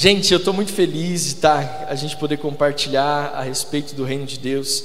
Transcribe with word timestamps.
Gente, 0.00 0.32
eu 0.32 0.38
estou 0.38 0.54
muito 0.54 0.72
feliz 0.72 1.22
de 1.22 1.28
estar, 1.30 1.88
a 1.88 1.94
gente 1.96 2.16
poder 2.16 2.36
compartilhar 2.36 3.32
a 3.34 3.42
respeito 3.42 3.96
do 3.96 4.04
reino 4.04 4.24
de 4.24 4.38
Deus. 4.38 4.84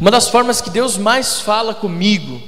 Uma 0.00 0.10
das 0.10 0.28
formas 0.28 0.60
que 0.60 0.68
Deus 0.68 0.96
mais 0.96 1.40
fala 1.40 1.72
comigo 1.72 2.42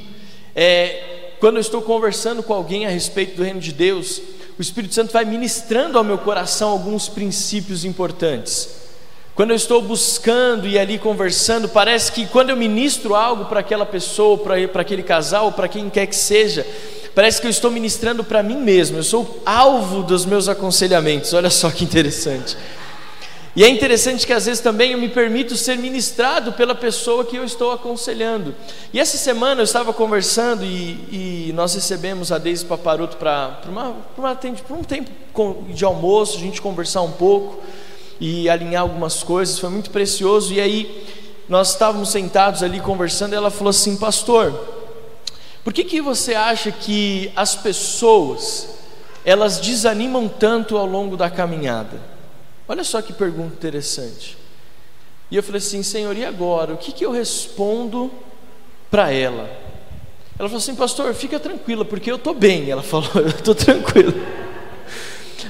é 0.52 1.36
quando 1.38 1.54
eu 1.54 1.60
estou 1.60 1.80
conversando 1.80 2.42
com 2.42 2.52
alguém 2.52 2.84
a 2.84 2.88
respeito 2.88 3.36
do 3.36 3.44
reino 3.44 3.60
de 3.60 3.70
Deus, 3.70 4.20
o 4.58 4.60
Espírito 4.60 4.92
Santo 4.92 5.12
vai 5.12 5.24
ministrando 5.24 5.96
ao 5.96 6.02
meu 6.02 6.18
coração 6.18 6.70
alguns 6.70 7.08
princípios 7.08 7.84
importantes. 7.84 8.70
Quando 9.36 9.50
eu 9.50 9.56
estou 9.56 9.80
buscando 9.80 10.66
e 10.66 10.76
ali 10.76 10.98
conversando, 10.98 11.68
parece 11.68 12.10
que 12.10 12.26
quando 12.26 12.50
eu 12.50 12.56
ministro 12.56 13.14
algo 13.14 13.44
para 13.44 13.60
aquela 13.60 13.86
pessoa, 13.86 14.36
para 14.36 14.82
aquele 14.82 15.04
casal, 15.04 15.52
para 15.52 15.68
quem 15.68 15.88
quer 15.88 16.06
que 16.06 16.16
seja, 16.16 16.66
parece 17.14 17.40
que 17.40 17.46
eu 17.46 17.50
estou 17.50 17.70
ministrando 17.70 18.22
para 18.24 18.42
mim 18.42 18.56
mesmo, 18.56 18.98
eu 18.98 19.02
sou 19.02 19.42
alvo 19.44 20.02
dos 20.02 20.24
meus 20.24 20.48
aconselhamentos, 20.48 21.32
olha 21.32 21.50
só 21.50 21.70
que 21.70 21.84
interessante. 21.84 22.56
E 23.54 23.64
é 23.64 23.68
interessante 23.68 24.26
que 24.26 24.32
às 24.32 24.46
vezes 24.46 24.60
também 24.60 24.92
eu 24.92 24.98
me 24.98 25.08
permito 25.08 25.56
ser 25.56 25.76
ministrado 25.76 26.52
pela 26.52 26.74
pessoa 26.74 27.24
que 27.24 27.36
eu 27.36 27.44
estou 27.44 27.72
aconselhando. 27.72 28.54
E 28.92 29.00
essa 29.00 29.18
semana 29.18 29.60
eu 29.60 29.64
estava 29.64 29.92
conversando 29.92 30.64
e, 30.64 31.48
e 31.48 31.52
nós 31.52 31.74
recebemos 31.74 32.30
a 32.30 32.38
Deise 32.38 32.64
Paparoto 32.64 33.16
para 33.16 33.60
um 34.70 34.84
tempo 34.84 35.10
de 35.68 35.84
almoço, 35.84 36.36
a 36.36 36.40
gente 36.40 36.62
conversar 36.62 37.02
um 37.02 37.10
pouco 37.10 37.60
e 38.20 38.48
alinhar 38.48 38.82
algumas 38.82 39.22
coisas, 39.24 39.58
foi 39.58 39.70
muito 39.70 39.90
precioso. 39.90 40.52
E 40.52 40.60
aí 40.60 41.04
nós 41.48 41.70
estávamos 41.70 42.10
sentados 42.10 42.62
ali 42.62 42.78
conversando 42.78 43.32
e 43.32 43.36
ela 43.36 43.50
falou 43.50 43.70
assim: 43.70 43.96
Pastor, 43.96 44.54
por 45.62 45.72
que, 45.72 45.84
que 45.84 46.00
você 46.00 46.34
acha 46.34 46.72
que 46.72 47.30
as 47.36 47.54
pessoas 47.54 48.68
elas 49.24 49.58
desanimam 49.58 50.28
tanto 50.28 50.76
ao 50.76 50.86
longo 50.86 51.16
da 51.16 51.28
caminhada? 51.28 52.00
Olha 52.66 52.84
só 52.84 53.02
que 53.02 53.12
pergunta 53.12 53.54
interessante. 53.54 54.38
E 55.30 55.36
eu 55.36 55.42
falei 55.42 55.58
assim, 55.58 55.82
Senhor, 55.82 56.16
e 56.16 56.24
agora? 56.24 56.74
O 56.74 56.76
que, 56.76 56.92
que 56.92 57.04
eu 57.04 57.12
respondo 57.12 58.10
para 58.90 59.12
ela? 59.12 59.50
Ela 60.38 60.48
falou 60.48 60.56
assim, 60.56 60.74
pastor, 60.74 61.12
fica 61.14 61.38
tranquila, 61.38 61.84
porque 61.84 62.10
eu 62.10 62.16
estou 62.16 62.34
bem. 62.34 62.70
Ela 62.70 62.82
falou, 62.82 63.10
eu 63.16 63.28
estou 63.28 63.54
tranquila. 63.54 64.14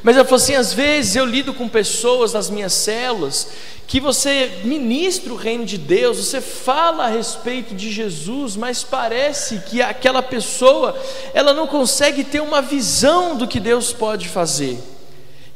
Mas 0.03 0.17
ela 0.17 0.25
falou 0.25 0.37
assim: 0.43 0.55
às 0.55 0.73
vezes 0.73 1.17
eu 1.17 1.25
lido 1.25 1.53
com 1.53 1.69
pessoas 1.69 2.33
nas 2.33 2.49
minhas 2.49 2.73
células 2.73 3.49
que 3.91 3.99
você 3.99 4.61
ministra 4.63 5.33
o 5.33 5.37
reino 5.37 5.65
de 5.65 5.77
Deus, 5.77 6.19
você 6.19 6.41
fala 6.41 7.07
a 7.07 7.09
respeito 7.09 7.75
de 7.75 7.91
Jesus, 7.91 8.55
mas 8.55 8.85
parece 8.85 9.59
que 9.69 9.83
aquela 9.83 10.23
pessoa 10.23 10.97
ela 11.35 11.53
não 11.53 11.67
consegue 11.67 12.23
ter 12.23 12.41
uma 12.41 12.63
visão 12.63 13.37
do 13.37 13.49
que 13.49 13.59
Deus 13.59 13.93
pode 13.93 14.29
fazer. 14.29 14.79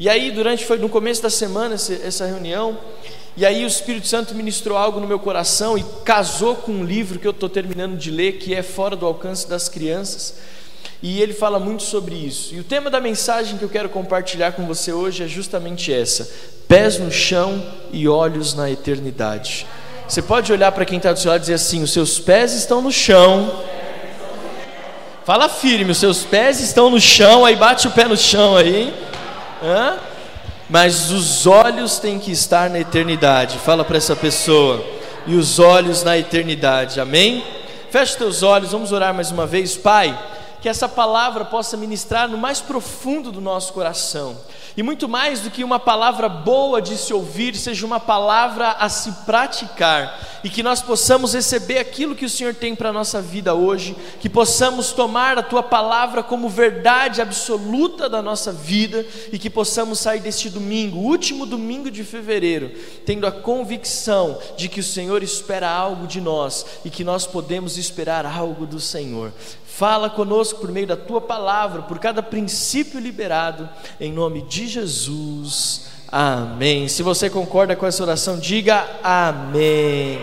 E 0.01 0.09
aí, 0.09 0.33
durante 0.33 0.67
foi 0.67 0.79
no 0.79 0.89
começo 0.89 1.23
da 1.23 1.31
semana 1.31 1.77
essa, 1.77 2.27
reunião, 2.27 2.77
e 3.37 3.47
aí 3.47 3.63
o 3.63 3.69
Espírito 3.69 4.09
Santo 4.09 4.35
ministrou 4.35 4.77
algo 4.77 4.99
no 4.99 5.07
meu 5.07 5.21
coração 5.21 5.79
e 5.79 5.85
casou 6.05 6.57
com 6.57 6.73
um 6.73 6.85
livro 6.85 7.21
que 7.21 7.29
eu 7.29 7.31
estou 7.31 7.49
terminando 7.49 7.97
de 7.97 8.11
ler, 8.11 8.39
que 8.39 8.53
é 8.53 8.65
Fora 8.65 8.97
do 8.97 9.07
Alcance 9.07 9.49
das 9.49 9.69
Crianças. 9.69 10.35
E 11.07 11.21
ele 11.21 11.35
fala 11.35 11.59
muito 11.59 11.83
sobre 11.83 12.15
isso. 12.15 12.55
E 12.55 12.61
o 12.61 12.65
tema 12.65 12.89
da 12.89 12.99
mensagem 12.99 13.59
que 13.59 13.63
eu 13.63 13.69
quero 13.69 13.91
compartilhar 13.91 14.53
com 14.53 14.65
você 14.65 14.91
hoje 14.91 15.23
é 15.23 15.29
justamente 15.29 15.93
essa: 15.93 16.27
pés 16.67 16.99
no 16.99 17.13
chão 17.13 17.63
e 17.93 18.09
olhos 18.09 18.55
na 18.55 18.71
eternidade. 18.71 19.67
Você 20.09 20.23
pode 20.23 20.51
olhar 20.51 20.73
para 20.73 20.87
quem 20.87 20.97
está 20.97 21.13
do 21.13 21.19
seu 21.19 21.31
lado 21.31 21.41
e 21.41 21.43
dizer 21.43 21.55
assim: 21.55 21.83
os 21.83 21.93
seus 21.93 22.19
pés 22.19 22.55
estão 22.55 22.81
no 22.81 22.91
chão. 22.91 23.65
Fala 25.27 25.47
firme, 25.47 25.93
os 25.93 25.99
seus 25.99 26.23
pés 26.23 26.59
estão 26.61 26.89
no 26.89 26.99
chão, 26.99 27.45
aí 27.45 27.55
bate 27.55 27.87
o 27.87 27.91
pé 27.91 28.07
no 28.07 28.17
chão 28.17 28.57
aí. 28.57 28.93
Hã? 29.63 29.99
Mas 30.71 31.11
os 31.11 31.47
olhos 31.47 31.99
têm 31.99 32.19
que 32.19 32.33
estar 32.33 32.71
na 32.71 32.81
eternidade. 32.81 33.59
Fala 33.59 33.85
para 33.85 33.99
essa 33.99 34.17
pessoa. 34.17 34.83
E 35.27 35.35
os 35.35 35.59
olhos 35.59 36.03
na 36.03 36.17
eternidade. 36.17 36.99
Amém? 36.99 37.45
Feche 37.91 38.17
teus 38.17 38.43
olhos, 38.43 38.73
vamos 38.73 38.91
orar 38.91 39.13
mais 39.13 39.31
uma 39.31 39.47
vez, 39.47 39.77
Pai 39.77 40.19
que 40.65 40.69
essa 40.71 40.89
palavra 40.89 41.45
possa 41.45 41.77
ministrar 41.77 42.27
no 42.27 42.39
mais 42.39 42.59
profundo 42.59 43.31
do 43.31 43.39
nosso 43.39 43.71
coração. 43.75 44.35
E 44.75 44.83
muito 44.83 45.07
mais 45.07 45.41
do 45.41 45.51
que 45.51 45.63
uma 45.63 45.79
palavra 45.79 46.27
boa 46.27 46.81
de 46.81 46.97
se 46.97 47.13
ouvir, 47.13 47.55
seja 47.55 47.85
uma 47.85 48.01
palavra 48.01 48.71
a 48.71 48.89
se 48.89 49.13
praticar, 49.27 50.19
e 50.43 50.49
que 50.49 50.63
nós 50.63 50.81
possamos 50.81 51.35
receber 51.35 51.77
aquilo 51.77 52.15
que 52.15 52.25
o 52.25 52.31
Senhor 52.31 52.55
tem 52.55 52.75
para 52.75 52.89
a 52.89 52.93
nossa 52.95 53.21
vida 53.21 53.55
hoje, 53.55 53.95
que 54.19 54.31
possamos 54.31 54.91
tomar 54.91 55.37
a 55.37 55.43
tua 55.43 55.63
palavra 55.63 56.23
como 56.23 56.49
verdade 56.49 57.21
absoluta 57.21 58.09
da 58.09 58.23
nossa 58.23 58.51
vida, 58.51 59.05
e 59.31 59.39
que 59.39 59.51
possamos 59.51 59.99
sair 59.99 60.21
deste 60.21 60.49
domingo, 60.49 60.99
último 60.99 61.45
domingo 61.45 61.91
de 61.91 62.03
fevereiro, 62.03 62.73
tendo 63.05 63.27
a 63.27 63.33
convicção 63.33 64.39
de 64.57 64.71
que 64.71 64.81
o 64.81 64.85
Senhor 64.85 65.23
espera 65.23 65.69
algo 65.69 66.07
de 66.07 66.23
nós 66.23 66.65
e 66.87 66.89
que 66.89 67.05
nós 67.05 67.27
podemos 67.27 67.77
esperar 67.77 68.25
algo 68.25 68.65
do 68.65 68.81
Senhor. 68.81 69.31
Fala 69.77 70.09
conosco 70.09 70.54
por 70.55 70.73
meio 70.73 70.87
da 70.87 70.97
tua 70.97 71.21
palavra, 71.21 71.83
por 71.83 71.99
cada 71.99 72.23
princípio 72.23 72.99
liberado, 72.99 73.69
em 74.01 74.13
nome 74.13 74.43
de 74.43 74.67
Jesus. 74.69 75.87
Amém. 76.09 76.89
Se 76.89 77.03
você 77.03 77.29
concorda 77.29 77.77
com 77.77 77.87
essa 77.87 78.03
oração, 78.03 78.39
diga 78.39 78.87
amém. 79.03 80.19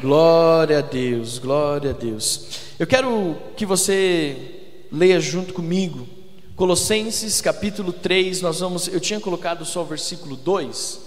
Glória 0.00 0.78
a 0.78 0.82
Deus, 0.82 1.38
glória 1.38 1.90
a 1.90 1.94
Deus. 1.94 2.60
Eu 2.78 2.86
quero 2.86 3.36
que 3.56 3.66
você 3.66 4.86
leia 4.90 5.20
junto 5.20 5.52
comigo 5.52 6.18
Colossenses 6.58 7.40
capítulo 7.40 7.92
3, 7.92 8.42
nós 8.42 8.58
vamos, 8.58 8.88
eu 8.88 8.98
tinha 8.98 9.20
colocado 9.20 9.64
só 9.64 9.82
o 9.82 9.84
versículo 9.84 10.34
2, 10.34 10.98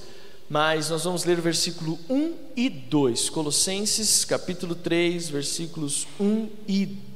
mas 0.49 0.89
nós 0.89 1.03
vamos 1.03 1.25
ler 1.25 1.39
o 1.39 1.41
versículo 1.41 1.99
1 2.09 2.33
e 2.55 2.69
2. 2.69 3.29
Colossenses, 3.29 4.23
capítulo 4.23 4.73
3, 4.73 5.27
versículos 5.27 6.07
1 6.17 6.47
e 6.69 6.85
2. 6.85 7.10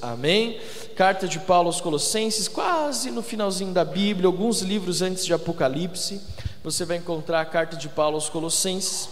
Amém? 0.00 0.58
Carta 0.96 1.28
de 1.28 1.38
Paulo 1.38 1.68
aos 1.68 1.78
Colossenses, 1.78 2.48
quase 2.48 3.10
no 3.10 3.22
finalzinho 3.22 3.70
da 3.70 3.84
Bíblia, 3.84 4.26
alguns 4.26 4.62
livros 4.62 5.02
antes 5.02 5.26
de 5.26 5.34
Apocalipse, 5.34 6.22
você 6.62 6.86
vai 6.86 6.96
encontrar 6.96 7.42
a 7.42 7.44
carta 7.44 7.76
de 7.76 7.86
Paulo 7.86 8.14
aos 8.14 8.30
Colossenses, 8.30 9.10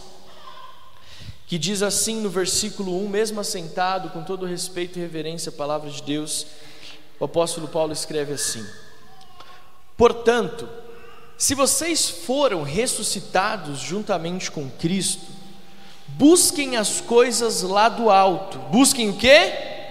que 1.46 1.58
diz 1.58 1.82
assim 1.82 2.22
no 2.22 2.30
versículo 2.30 3.04
1, 3.04 3.08
mesmo 3.08 3.38
assentado, 3.38 4.08
com 4.08 4.22
todo 4.22 4.46
respeito 4.46 4.98
e 4.98 5.02
reverência 5.02 5.50
à 5.50 5.52
palavra 5.52 5.90
de 5.90 6.02
Deus, 6.02 6.46
o 7.20 7.26
apóstolo 7.26 7.68
Paulo 7.68 7.92
escreve 7.92 8.32
assim: 8.32 8.64
Portanto, 9.94 10.66
se 11.36 11.54
vocês 11.54 12.08
foram 12.08 12.62
ressuscitados 12.62 13.78
juntamente 13.78 14.50
com 14.50 14.70
Cristo, 14.70 15.26
busquem 16.08 16.78
as 16.78 17.02
coisas 17.02 17.60
lá 17.60 17.90
do 17.90 18.08
alto. 18.08 18.58
Busquem 18.70 19.10
o 19.10 19.16
quê? 19.18 19.81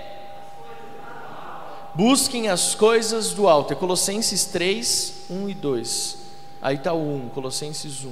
Busquem 1.93 2.47
as 2.47 2.73
coisas 2.73 3.31
do 3.33 3.47
alto. 3.47 3.73
É 3.73 3.75
Colossenses 3.75 4.45
3, 4.45 5.13
1 5.29 5.49
e 5.49 5.53
2. 5.53 6.17
Aí 6.61 6.75
está 6.75 6.93
o 6.93 7.15
1, 7.15 7.29
Colossenses 7.29 8.05
1. 8.05 8.11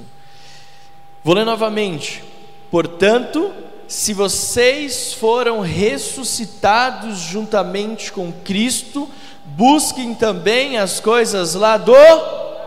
Vou 1.22 1.34
ler 1.34 1.44
novamente. 1.44 2.22
Portanto, 2.70 3.52
se 3.86 4.12
vocês 4.12 5.12
foram 5.12 5.60
ressuscitados 5.60 7.18
juntamente 7.18 8.12
com 8.12 8.32
Cristo, 8.32 9.08
busquem 9.44 10.14
também 10.14 10.78
as 10.78 11.00
coisas 11.00 11.54
lá 11.54 11.76
do 11.76 11.94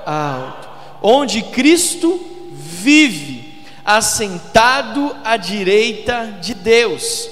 alto, 0.06 0.70
onde 1.02 1.42
Cristo 1.42 2.20
vive, 2.52 3.64
assentado 3.86 5.16
à 5.24 5.38
direita 5.38 6.38
de 6.42 6.54
Deus. 6.54 7.30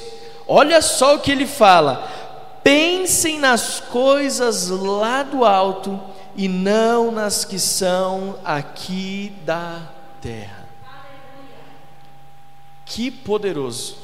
Olha 0.48 0.82
só 0.82 1.16
o 1.16 1.20
que 1.20 1.32
ele 1.32 1.46
fala: 1.46 2.11
pensem 2.64 3.40
nas 3.40 3.80
coisas 3.80 4.68
lá 4.70 5.24
do 5.24 5.46
alto 5.46 6.00
e 6.36 6.48
não 6.48 7.12
nas 7.12 7.44
que 7.46 7.60
são 7.60 8.40
aqui 8.44 9.34
da 9.46 9.90
terra. 10.22 10.70
Que 12.86 13.10
poderoso. 13.10 13.96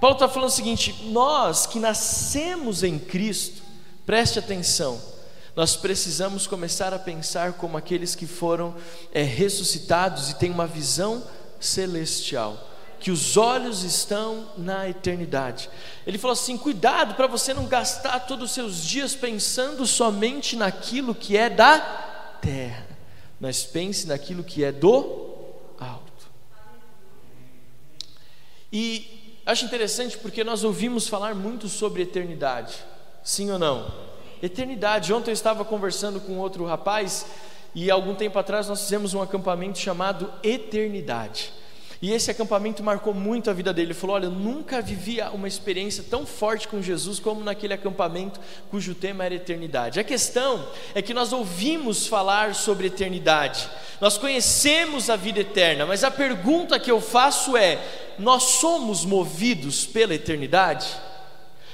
Paulo 0.00 0.16
está 0.16 0.28
falando 0.28 0.48
o 0.48 0.52
seguinte: 0.52 1.04
nós 1.10 1.66
que 1.66 1.78
nascemos 1.78 2.82
em 2.82 2.98
Cristo, 2.98 3.62
preste 4.06 4.38
atenção, 4.38 5.00
nós 5.54 5.76
precisamos 5.76 6.46
começar 6.46 6.94
a 6.94 6.98
pensar 6.98 7.52
como 7.52 7.76
aqueles 7.76 8.14
que 8.14 8.26
foram 8.26 8.74
é, 9.12 9.22
ressuscitados 9.22 10.30
e 10.30 10.34
têm 10.36 10.50
uma 10.50 10.66
visão 10.66 11.22
celestial, 11.58 12.69
que 13.00 13.10
os 13.10 13.36
olhos 13.36 13.82
estão 13.82 14.52
na 14.56 14.88
eternidade. 14.88 15.68
Ele 16.06 16.18
falou 16.18 16.34
assim: 16.34 16.56
cuidado 16.56 17.14
para 17.14 17.26
você 17.26 17.54
não 17.54 17.66
gastar 17.66 18.20
todos 18.20 18.50
os 18.50 18.54
seus 18.54 18.84
dias 18.84 19.14
pensando 19.14 19.86
somente 19.86 20.54
naquilo 20.54 21.14
que 21.14 21.36
é 21.36 21.48
da 21.48 21.78
terra, 22.40 22.86
mas 23.40 23.64
pense 23.64 24.06
naquilo 24.06 24.44
que 24.44 24.62
é 24.62 24.70
do 24.70 25.28
alto. 25.78 26.28
E 28.72 29.40
acho 29.44 29.64
interessante 29.64 30.16
porque 30.18 30.44
nós 30.44 30.62
ouvimos 30.62 31.08
falar 31.08 31.34
muito 31.34 31.68
sobre 31.68 32.02
eternidade, 32.02 32.76
sim 33.24 33.50
ou 33.50 33.58
não? 33.58 34.10
eternidade. 34.42 35.12
Ontem 35.12 35.30
eu 35.30 35.34
estava 35.34 35.64
conversando 35.64 36.20
com 36.20 36.38
outro 36.38 36.64
rapaz 36.64 37.26
e 37.74 37.90
algum 37.90 38.14
tempo 38.14 38.38
atrás 38.38 38.68
nós 38.68 38.82
fizemos 38.82 39.14
um 39.14 39.22
acampamento 39.22 39.78
chamado 39.78 40.32
Eternidade. 40.42 41.52
E 42.02 42.12
esse 42.12 42.30
acampamento 42.30 42.82
marcou 42.82 43.12
muito 43.12 43.50
a 43.50 43.52
vida 43.52 43.74
dele. 43.74 43.88
Ele 43.88 43.94
falou: 43.94 44.16
Olha, 44.16 44.24
eu 44.24 44.30
nunca 44.30 44.80
vivia 44.80 45.30
uma 45.30 45.46
experiência 45.46 46.02
tão 46.08 46.24
forte 46.24 46.66
com 46.66 46.80
Jesus 46.80 47.20
como 47.20 47.44
naquele 47.44 47.74
acampamento 47.74 48.40
cujo 48.70 48.94
tema 48.94 49.24
era 49.24 49.34
eternidade. 49.34 50.00
A 50.00 50.04
questão 50.04 50.66
é 50.94 51.02
que 51.02 51.12
nós 51.12 51.30
ouvimos 51.32 52.06
falar 52.06 52.54
sobre 52.54 52.86
eternidade, 52.86 53.68
nós 54.00 54.16
conhecemos 54.16 55.10
a 55.10 55.16
vida 55.16 55.40
eterna, 55.40 55.84
mas 55.84 56.02
a 56.02 56.10
pergunta 56.10 56.80
que 56.80 56.90
eu 56.90 57.02
faço 57.02 57.54
é: 57.54 57.78
nós 58.18 58.44
somos 58.44 59.04
movidos 59.04 59.84
pela 59.84 60.14
eternidade? 60.14 61.09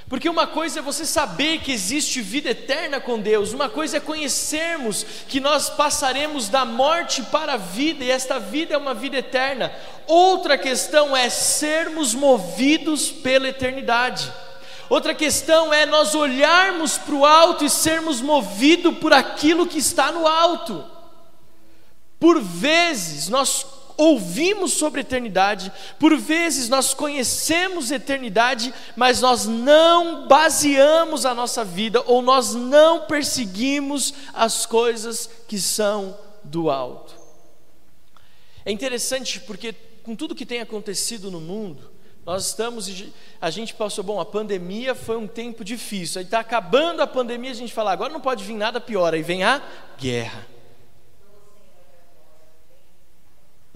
Porque 0.08 0.28
uma 0.28 0.46
coisa 0.46 0.78
é 0.78 0.82
você 0.82 1.04
saber 1.04 1.58
que 1.58 1.72
existe 1.72 2.20
vida 2.20 2.50
eterna 2.50 3.00
com 3.00 3.18
Deus, 3.18 3.52
uma 3.52 3.68
coisa 3.68 3.96
é 3.96 4.00
conhecermos 4.00 5.04
que 5.26 5.40
nós 5.40 5.68
passaremos 5.68 6.48
da 6.48 6.64
morte 6.64 7.22
para 7.24 7.54
a 7.54 7.56
vida 7.56 8.04
e 8.04 8.10
esta 8.10 8.38
vida 8.38 8.74
é 8.74 8.78
uma 8.78 8.94
vida 8.94 9.16
eterna. 9.16 9.72
Outra 10.06 10.56
questão 10.56 11.16
é 11.16 11.28
sermos 11.28 12.14
movidos 12.14 13.10
pela 13.10 13.48
eternidade. 13.48 14.32
Outra 14.88 15.12
questão 15.12 15.74
é 15.74 15.84
nós 15.84 16.14
olharmos 16.14 16.96
para 16.96 17.14
o 17.14 17.26
alto 17.26 17.64
e 17.64 17.70
sermos 17.70 18.20
movidos 18.20 18.96
por 18.98 19.12
aquilo 19.12 19.66
que 19.66 19.78
está 19.78 20.12
no 20.12 20.24
alto. 20.24 20.84
Por 22.20 22.40
vezes 22.40 23.28
nós 23.28 23.66
ouvimos 23.96 24.72
sobre 24.72 25.00
eternidade, 25.00 25.72
por 25.98 26.16
vezes 26.16 26.68
nós 26.68 26.94
conhecemos 26.94 27.90
eternidade, 27.90 28.72
mas 28.94 29.20
nós 29.20 29.46
não 29.46 30.26
baseamos 30.26 31.24
a 31.24 31.34
nossa 31.34 31.64
vida 31.64 32.02
ou 32.06 32.22
nós 32.22 32.54
não 32.54 33.06
perseguimos 33.06 34.14
as 34.34 34.66
coisas 34.66 35.28
que 35.48 35.58
são 35.58 36.16
do 36.44 36.70
alto. 36.70 37.14
É 38.64 38.72
interessante 38.72 39.40
porque 39.40 39.74
com 40.02 40.14
tudo 40.14 40.34
que 40.34 40.46
tem 40.46 40.60
acontecido 40.60 41.30
no 41.30 41.40
mundo, 41.40 41.90
nós 42.24 42.46
estamos, 42.46 42.90
a 43.40 43.50
gente 43.50 43.72
passou, 43.72 44.02
bom, 44.02 44.20
a 44.20 44.24
pandemia 44.24 44.96
foi 44.96 45.16
um 45.16 45.28
tempo 45.28 45.64
difícil, 45.64 46.18
aí 46.18 46.24
está 46.24 46.40
acabando 46.40 47.00
a 47.00 47.06
pandemia, 47.06 47.52
a 47.52 47.54
gente 47.54 47.72
fala, 47.72 47.92
agora 47.92 48.12
não 48.12 48.20
pode 48.20 48.42
vir 48.42 48.54
nada 48.54 48.80
pior, 48.80 49.14
aí 49.14 49.22
vem 49.22 49.44
a 49.44 49.62
guerra. 49.96 50.55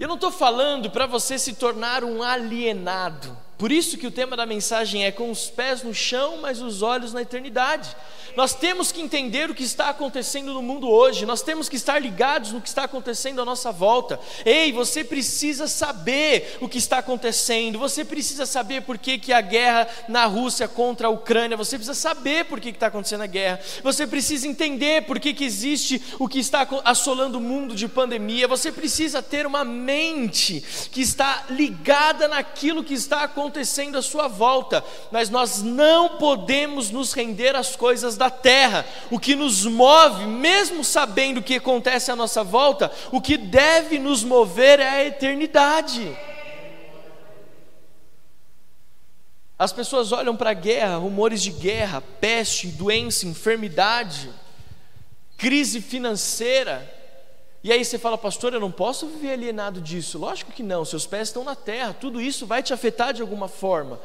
Eu 0.01 0.07
não 0.07 0.15
estou 0.15 0.31
falando 0.31 0.89
para 0.89 1.05
você 1.05 1.37
se 1.37 1.53
tornar 1.53 2.03
um 2.03 2.23
alienado. 2.23 3.37
Por 3.61 3.71
isso 3.71 3.95
que 3.95 4.07
o 4.07 4.11
tema 4.11 4.35
da 4.35 4.43
mensagem 4.43 5.05
é 5.05 5.11
com 5.11 5.29
os 5.29 5.47
pés 5.47 5.83
no 5.83 5.93
chão, 5.93 6.39
mas 6.41 6.63
os 6.63 6.81
olhos 6.81 7.13
na 7.13 7.21
eternidade. 7.21 7.95
Nós 8.35 8.55
temos 8.55 8.91
que 8.91 9.01
entender 9.01 9.51
o 9.51 9.53
que 9.53 9.61
está 9.61 9.89
acontecendo 9.89 10.51
no 10.53 10.63
mundo 10.63 10.89
hoje, 10.89 11.27
nós 11.27 11.43
temos 11.43 11.69
que 11.69 11.75
estar 11.75 11.99
ligados 11.99 12.53
no 12.53 12.61
que 12.61 12.69
está 12.69 12.85
acontecendo 12.85 13.39
à 13.39 13.45
nossa 13.45 13.71
volta. 13.71 14.19
Ei, 14.45 14.71
você 14.71 15.03
precisa 15.03 15.67
saber 15.67 16.57
o 16.59 16.67
que 16.67 16.79
está 16.79 16.99
acontecendo, 16.99 17.77
você 17.77 18.03
precisa 18.03 18.47
saber 18.47 18.81
por 18.81 18.97
que, 18.97 19.19
que 19.19 19.31
a 19.31 19.41
guerra 19.41 19.87
na 20.07 20.25
Rússia 20.25 20.67
contra 20.67 21.05
a 21.05 21.11
Ucrânia, 21.11 21.57
você 21.57 21.77
precisa 21.77 21.93
saber 21.93 22.45
por 22.45 22.59
que 22.59 22.69
está 22.69 22.87
acontecendo 22.87 23.21
a 23.21 23.27
guerra, 23.27 23.59
você 23.83 24.07
precisa 24.07 24.47
entender 24.47 25.03
por 25.03 25.19
que, 25.19 25.35
que 25.35 25.43
existe 25.43 26.01
o 26.17 26.27
que 26.27 26.39
está 26.39 26.67
assolando 26.83 27.37
o 27.37 27.41
mundo 27.41 27.75
de 27.75 27.87
pandemia, 27.87 28.47
você 28.47 28.71
precisa 28.71 29.21
ter 29.21 29.45
uma 29.45 29.63
mente 29.63 30.63
que 30.91 31.01
está 31.01 31.45
ligada 31.49 32.27
naquilo 32.27 32.83
que 32.83 32.95
está 32.95 33.21
acontecendo 33.21 33.50
à 33.97 34.01
sua 34.01 34.27
volta, 34.27 34.83
mas 35.11 35.29
nós 35.29 35.61
não 35.61 36.17
podemos 36.17 36.89
nos 36.89 37.13
render 37.13 37.55
às 37.55 37.75
coisas 37.75 38.15
da 38.15 38.29
terra. 38.29 38.85
O 39.09 39.19
que 39.19 39.35
nos 39.35 39.65
move, 39.65 40.25
mesmo 40.25 40.83
sabendo 40.83 41.39
o 41.39 41.43
que 41.43 41.55
acontece 41.55 42.11
à 42.11 42.15
nossa 42.15 42.43
volta, 42.43 42.91
o 43.11 43.19
que 43.19 43.37
deve 43.37 43.99
nos 43.99 44.23
mover 44.23 44.79
é 44.79 44.89
a 44.89 45.05
eternidade. 45.05 46.15
As 49.57 49.71
pessoas 49.71 50.11
olham 50.11 50.35
para 50.35 50.49
a 50.49 50.55
guerra, 50.55 50.97
rumores 50.97 51.43
de 51.43 51.51
guerra, 51.51 52.01
peste, 52.19 52.67
doença, 52.67 53.27
enfermidade, 53.27 54.27
crise 55.37 55.79
financeira, 55.79 57.00
e 57.63 57.71
aí 57.71 57.85
você 57.85 57.99
fala, 57.99 58.17
pastor, 58.17 58.53
eu 58.53 58.59
não 58.59 58.71
posso 58.71 59.07
viver 59.07 59.33
alienado 59.33 59.79
disso. 59.79 60.17
Lógico 60.17 60.51
que 60.51 60.63
não, 60.63 60.83
seus 60.83 61.05
pés 61.05 61.27
estão 61.27 61.43
na 61.43 61.55
terra, 61.55 61.93
tudo 61.93 62.19
isso 62.19 62.45
vai 62.45 62.63
te 62.63 62.73
afetar 62.73 63.13
de 63.13 63.21
alguma 63.21 63.47
forma, 63.47 63.99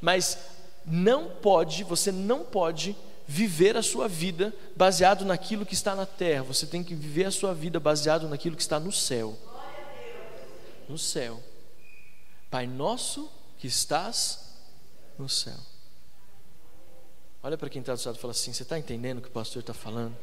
mas 0.00 0.38
não 0.84 1.30
pode, 1.30 1.84
você 1.84 2.12
não 2.12 2.44
pode 2.44 2.94
viver 3.26 3.76
a 3.76 3.82
sua 3.82 4.08
vida 4.08 4.54
baseado 4.76 5.24
naquilo 5.24 5.66
que 5.66 5.74
está 5.74 5.94
na 5.94 6.06
terra, 6.06 6.42
você 6.42 6.66
tem 6.66 6.82
que 6.82 6.94
viver 6.94 7.24
a 7.24 7.30
sua 7.30 7.54
vida 7.54 7.80
baseado 7.80 8.28
naquilo 8.28 8.56
que 8.56 8.62
está 8.62 8.78
no 8.80 8.92
céu. 8.92 9.36
No 10.88 10.98
céu. 10.98 11.42
Pai 12.50 12.66
nosso 12.66 13.30
que 13.58 13.66
estás 13.66 14.54
no 15.18 15.28
céu. 15.28 15.58
Olha 17.42 17.58
para 17.58 17.68
quem 17.68 17.80
está 17.80 17.94
do 17.94 18.02
lado 18.04 18.16
e 18.16 18.20
fala 18.20 18.30
assim: 18.32 18.52
você 18.52 18.62
está 18.62 18.78
entendendo 18.78 19.18
o 19.18 19.22
que 19.22 19.28
o 19.28 19.32
pastor 19.32 19.60
está 19.60 19.74
falando? 19.74 20.16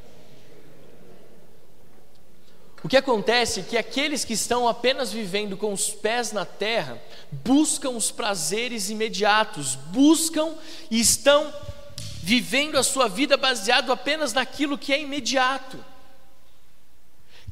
O 2.86 2.88
que 2.88 2.98
acontece 2.98 3.62
é 3.62 3.64
que 3.64 3.78
aqueles 3.80 4.24
que 4.24 4.34
estão 4.34 4.68
apenas 4.68 5.12
vivendo 5.12 5.58
com 5.58 5.74
os 5.74 5.90
pés 5.90 6.32
na 6.32 6.46
terra 6.46 7.02
buscam 7.32 7.90
os 7.90 8.12
prazeres 8.12 8.92
imediatos, 8.92 9.74
buscam 9.74 10.54
e 10.92 11.00
estão 11.00 11.52
vivendo 12.22 12.78
a 12.78 12.84
sua 12.84 13.08
vida 13.08 13.36
baseado 13.38 13.92
apenas 13.92 14.34
naquilo 14.34 14.78
que 14.78 14.94
é 14.94 15.02
imediato. 15.02 15.84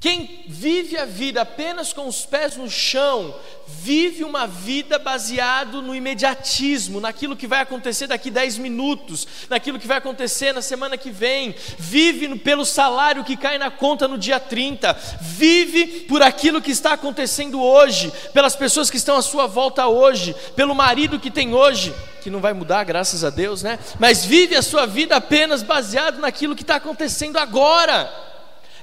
Quem 0.03 0.43
vive 0.49 0.97
a 0.97 1.05
vida 1.05 1.43
apenas 1.43 1.93
com 1.93 2.09
os 2.09 2.25
pés 2.25 2.57
no 2.57 2.69
chão, 2.69 3.33
vive 3.65 4.25
uma 4.25 4.45
vida 4.45 4.99
baseado 4.99 5.81
no 5.81 5.95
imediatismo, 5.95 6.99
naquilo 6.99 7.37
que 7.37 7.47
vai 7.47 7.61
acontecer 7.61 8.07
daqui 8.07 8.29
10 8.29 8.57
minutos, 8.57 9.25
naquilo 9.49 9.79
que 9.79 9.87
vai 9.87 9.99
acontecer 9.99 10.51
na 10.51 10.61
semana 10.61 10.97
que 10.97 11.09
vem, 11.09 11.55
vive 11.79 12.37
pelo 12.39 12.65
salário 12.65 13.23
que 13.23 13.37
cai 13.37 13.57
na 13.57 13.71
conta 13.71 14.05
no 14.05 14.17
dia 14.17 14.41
30, 14.41 14.93
vive 15.21 16.01
por 16.01 16.21
aquilo 16.21 16.61
que 16.61 16.71
está 16.71 16.91
acontecendo 16.91 17.63
hoje, 17.63 18.11
pelas 18.33 18.57
pessoas 18.57 18.89
que 18.89 18.97
estão 18.97 19.15
à 19.15 19.21
sua 19.21 19.47
volta 19.47 19.87
hoje, 19.87 20.35
pelo 20.53 20.75
marido 20.75 21.17
que 21.17 21.31
tem 21.31 21.53
hoje, 21.53 21.95
que 22.21 22.29
não 22.29 22.41
vai 22.41 22.51
mudar, 22.51 22.83
graças 22.83 23.23
a 23.23 23.29
Deus, 23.29 23.63
né? 23.63 23.79
Mas 23.97 24.25
vive 24.25 24.53
a 24.53 24.61
sua 24.61 24.85
vida 24.85 25.15
apenas 25.15 25.63
baseado 25.63 26.19
naquilo 26.19 26.57
que 26.57 26.63
está 26.63 26.75
acontecendo 26.75 27.37
agora 27.37 28.32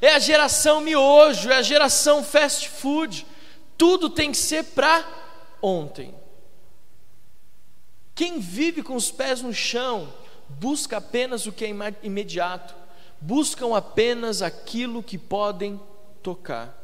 é 0.00 0.14
a 0.14 0.19
geração 0.19 0.81
miojo, 0.81 1.50
é 1.50 1.56
a 1.56 1.62
geração 1.62 2.23
fast 2.23 2.69
food. 2.69 3.26
Tudo 3.76 4.09
tem 4.09 4.33
que 4.33 4.38
ser 4.38 4.64
para 4.64 5.04
ontem. 5.61 6.14
Quem 8.14 8.38
vive 8.38 8.83
com 8.83 8.95
os 8.95 9.11
pés 9.11 9.42
no 9.42 9.52
chão 9.52 10.12
busca 10.49 10.97
apenas 10.97 11.47
o 11.47 11.52
que 11.52 11.64
é 11.64 11.71
imediato, 12.02 12.75
buscam 13.21 13.76
apenas 13.76 14.42
aquilo 14.42 15.02
que 15.02 15.16
podem 15.16 15.80
tocar. 16.23 16.76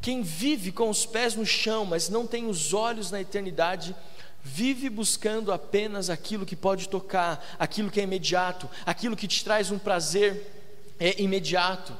Quem 0.00 0.22
vive 0.22 0.72
com 0.72 0.88
os 0.88 1.04
pés 1.04 1.34
no 1.34 1.44
chão, 1.44 1.84
mas 1.84 2.08
não 2.08 2.26
tem 2.26 2.46
os 2.46 2.72
olhos 2.72 3.10
na 3.10 3.20
eternidade, 3.20 3.94
Vive 4.42 4.88
buscando 4.88 5.52
apenas 5.52 6.08
aquilo 6.08 6.46
que 6.46 6.56
pode 6.56 6.88
tocar, 6.88 7.56
aquilo 7.58 7.90
que 7.90 8.00
é 8.00 8.04
imediato, 8.04 8.68
aquilo 8.86 9.16
que 9.16 9.28
te 9.28 9.44
traz 9.44 9.70
um 9.70 9.78
prazer 9.78 10.50
é 10.98 11.20
imediato. 11.20 11.96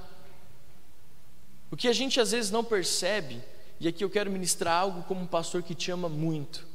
O 1.70 1.76
que 1.76 1.86
a 1.86 1.92
gente 1.92 2.20
às 2.20 2.32
vezes 2.32 2.50
não 2.50 2.64
percebe, 2.64 3.40
e 3.78 3.86
aqui 3.86 4.02
eu 4.02 4.10
quero 4.10 4.30
ministrar 4.30 4.74
algo 4.74 5.02
como 5.02 5.20
um 5.22 5.26
pastor 5.26 5.62
que 5.62 5.74
te 5.74 5.90
ama 5.90 6.08
muito. 6.08 6.66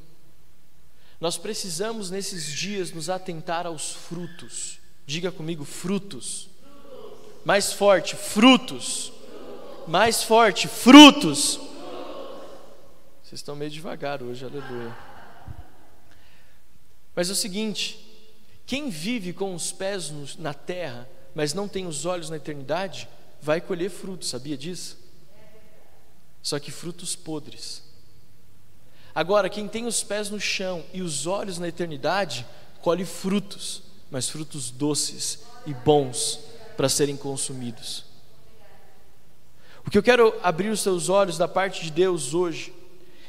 Nós 1.20 1.36
precisamos 1.36 2.10
nesses 2.10 2.46
dias 2.46 2.92
nos 2.92 3.08
atentar 3.08 3.66
aos 3.66 3.92
frutos. 3.92 4.78
Diga 5.06 5.32
comigo, 5.32 5.64
frutos. 5.64 6.48
Mais 7.44 7.72
forte, 7.72 8.16
frutos. 8.16 9.12
Mais 9.86 10.22
forte, 10.22 10.68
frutos. 10.68 11.58
Vocês 13.22 13.40
estão 13.40 13.56
meio 13.56 13.70
devagar 13.70 14.22
hoje, 14.22 14.44
aleluia. 14.44 15.15
Mas 17.16 17.30
é 17.30 17.32
o 17.32 17.36
seguinte: 17.36 17.98
quem 18.66 18.90
vive 18.90 19.32
com 19.32 19.54
os 19.54 19.72
pés 19.72 20.12
na 20.38 20.52
terra, 20.52 21.08
mas 21.34 21.54
não 21.54 21.66
tem 21.66 21.86
os 21.86 22.04
olhos 22.04 22.28
na 22.28 22.36
eternidade, 22.36 23.08
vai 23.40 23.60
colher 23.60 23.90
frutos, 23.90 24.28
sabia 24.28 24.56
disso? 24.56 24.98
Só 26.42 26.60
que 26.60 26.70
frutos 26.70 27.16
podres. 27.16 27.82
Agora, 29.14 29.48
quem 29.48 29.66
tem 29.66 29.86
os 29.86 30.04
pés 30.04 30.28
no 30.28 30.38
chão 30.38 30.84
e 30.92 31.00
os 31.00 31.26
olhos 31.26 31.58
na 31.58 31.66
eternidade, 31.66 32.46
colhe 32.82 33.04
frutos, 33.04 33.82
mas 34.10 34.28
frutos 34.28 34.70
doces 34.70 35.40
e 35.64 35.72
bons 35.72 36.38
para 36.76 36.88
serem 36.88 37.16
consumidos. 37.16 38.04
O 39.86 39.90
que 39.90 39.96
eu 39.96 40.02
quero 40.02 40.38
abrir 40.42 40.68
os 40.68 40.80
seus 40.80 41.08
olhos 41.08 41.38
da 41.38 41.48
parte 41.48 41.82
de 41.82 41.90
Deus 41.90 42.34
hoje 42.34 42.74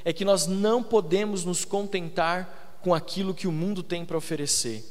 é 0.03 0.11
que 0.11 0.25
nós 0.25 0.45
não 0.45 0.83
podemos 0.83 1.45
nos 1.45 1.63
contentar 1.63 2.66
com 2.81 2.93
aquilo 2.93 3.33
que 3.33 3.47
o 3.47 3.51
mundo 3.51 3.83
tem 3.83 4.05
para 4.05 4.17
oferecer. 4.17 4.83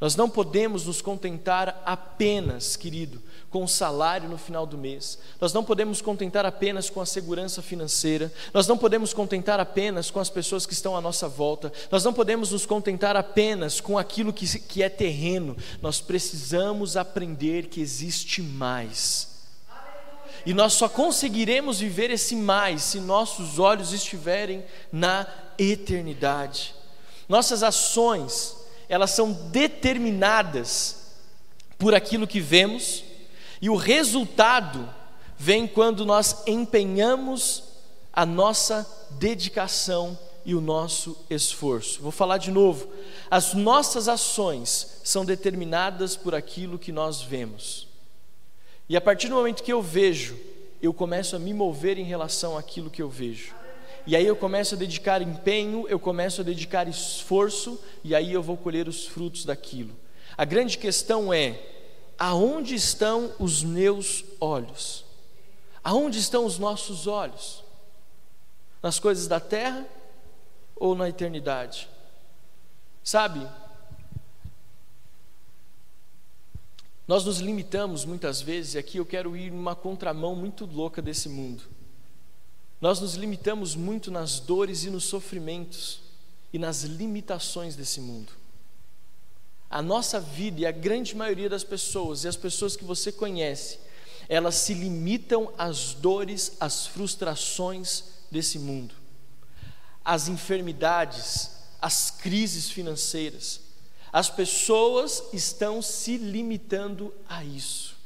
Nós 0.00 0.14
não 0.14 0.30
podemos 0.30 0.86
nos 0.86 1.02
contentar 1.02 1.82
apenas, 1.84 2.76
querido, 2.76 3.20
com 3.50 3.64
o 3.64 3.68
salário 3.68 4.28
no 4.28 4.38
final 4.38 4.64
do 4.64 4.78
mês. 4.78 5.18
Nós 5.40 5.52
não 5.52 5.64
podemos 5.64 6.00
contentar 6.00 6.46
apenas 6.46 6.88
com 6.88 7.00
a 7.00 7.06
segurança 7.06 7.60
financeira. 7.62 8.32
Nós 8.54 8.68
não 8.68 8.78
podemos 8.78 9.12
contentar 9.12 9.58
apenas 9.58 10.08
com 10.08 10.20
as 10.20 10.30
pessoas 10.30 10.64
que 10.64 10.72
estão 10.72 10.96
à 10.96 11.00
nossa 11.00 11.28
volta. 11.28 11.72
Nós 11.90 12.04
não 12.04 12.12
podemos 12.12 12.52
nos 12.52 12.64
contentar 12.64 13.16
apenas 13.16 13.80
com 13.80 13.98
aquilo 13.98 14.32
que, 14.32 14.46
que 14.60 14.84
é 14.84 14.88
terreno. 14.88 15.56
Nós 15.82 16.00
precisamos 16.00 16.96
aprender 16.96 17.66
que 17.66 17.80
existe 17.80 18.40
mais. 18.40 19.26
E 20.46 20.54
nós 20.54 20.74
só 20.74 20.88
conseguiremos 20.88 21.80
viver 21.80 22.08
esse 22.10 22.36
mais 22.36 22.82
se 22.82 23.00
nossos 23.00 23.58
olhos 23.58 23.92
estiverem 23.92 24.64
na 24.92 25.26
eternidade. 25.58 26.77
Nossas 27.28 27.62
ações, 27.62 28.56
elas 28.88 29.10
são 29.10 29.32
determinadas 29.32 30.96
por 31.76 31.94
aquilo 31.94 32.26
que 32.26 32.40
vemos, 32.40 33.04
e 33.60 33.68
o 33.68 33.76
resultado 33.76 34.88
vem 35.36 35.66
quando 35.66 36.06
nós 36.06 36.42
empenhamos 36.46 37.64
a 38.12 38.24
nossa 38.24 38.86
dedicação 39.10 40.18
e 40.44 40.54
o 40.54 40.60
nosso 40.60 41.16
esforço. 41.28 42.00
Vou 42.00 42.10
falar 42.10 42.38
de 42.38 42.50
novo. 42.50 42.88
As 43.30 43.52
nossas 43.52 44.08
ações 44.08 45.00
são 45.04 45.24
determinadas 45.24 46.16
por 46.16 46.34
aquilo 46.34 46.78
que 46.78 46.90
nós 46.90 47.20
vemos. 47.20 47.86
E 48.88 48.96
a 48.96 49.00
partir 49.00 49.28
do 49.28 49.34
momento 49.34 49.62
que 49.62 49.72
eu 49.72 49.82
vejo, 49.82 50.38
eu 50.80 50.94
começo 50.94 51.36
a 51.36 51.38
me 51.38 51.52
mover 51.52 51.98
em 51.98 52.04
relação 52.04 52.56
àquilo 52.56 52.88
que 52.88 53.02
eu 53.02 53.08
vejo. 53.08 53.54
E 54.08 54.16
aí 54.16 54.24
eu 54.24 54.34
começo 54.34 54.74
a 54.74 54.78
dedicar 54.78 55.20
empenho, 55.20 55.86
eu 55.86 56.00
começo 56.00 56.40
a 56.40 56.44
dedicar 56.44 56.88
esforço, 56.88 57.78
e 58.02 58.14
aí 58.14 58.32
eu 58.32 58.42
vou 58.42 58.56
colher 58.56 58.88
os 58.88 59.06
frutos 59.06 59.44
daquilo. 59.44 59.94
A 60.34 60.46
grande 60.46 60.78
questão 60.78 61.30
é: 61.30 61.60
aonde 62.18 62.74
estão 62.74 63.34
os 63.38 63.62
meus 63.62 64.24
olhos? 64.40 65.04
Aonde 65.84 66.18
estão 66.18 66.46
os 66.46 66.58
nossos 66.58 67.06
olhos? 67.06 67.62
Nas 68.82 68.98
coisas 68.98 69.28
da 69.28 69.40
terra 69.40 69.86
ou 70.74 70.94
na 70.94 71.06
eternidade? 71.10 71.86
Sabe, 73.04 73.46
nós 77.06 77.26
nos 77.26 77.40
limitamos 77.40 78.06
muitas 78.06 78.40
vezes, 78.40 78.72
e 78.72 78.78
aqui 78.78 78.96
eu 78.96 79.04
quero 79.04 79.36
ir 79.36 79.52
numa 79.52 79.76
contramão 79.76 80.34
muito 80.34 80.64
louca 80.64 81.02
desse 81.02 81.28
mundo. 81.28 81.76
Nós 82.80 83.00
nos 83.00 83.14
limitamos 83.14 83.74
muito 83.74 84.10
nas 84.10 84.38
dores 84.38 84.84
e 84.84 84.90
nos 84.90 85.04
sofrimentos 85.04 86.00
e 86.52 86.58
nas 86.58 86.82
limitações 86.84 87.74
desse 87.74 88.00
mundo. 88.00 88.32
A 89.68 89.82
nossa 89.82 90.20
vida 90.20 90.60
e 90.60 90.66
a 90.66 90.70
grande 90.70 91.14
maioria 91.14 91.48
das 91.48 91.64
pessoas 91.64 92.24
e 92.24 92.28
as 92.28 92.36
pessoas 92.36 92.76
que 92.76 92.84
você 92.84 93.10
conhece, 93.10 93.78
elas 94.28 94.54
se 94.54 94.74
limitam 94.74 95.52
às 95.58 95.92
dores, 95.94 96.52
às 96.60 96.86
frustrações 96.86 98.04
desse 98.30 98.58
mundo, 98.58 98.94
às 100.04 100.28
enfermidades, 100.28 101.50
às 101.80 102.10
crises 102.10 102.70
financeiras. 102.70 103.60
As 104.12 104.30
pessoas 104.30 105.22
estão 105.32 105.82
se 105.82 106.16
limitando 106.16 107.12
a 107.28 107.44
isso. 107.44 107.97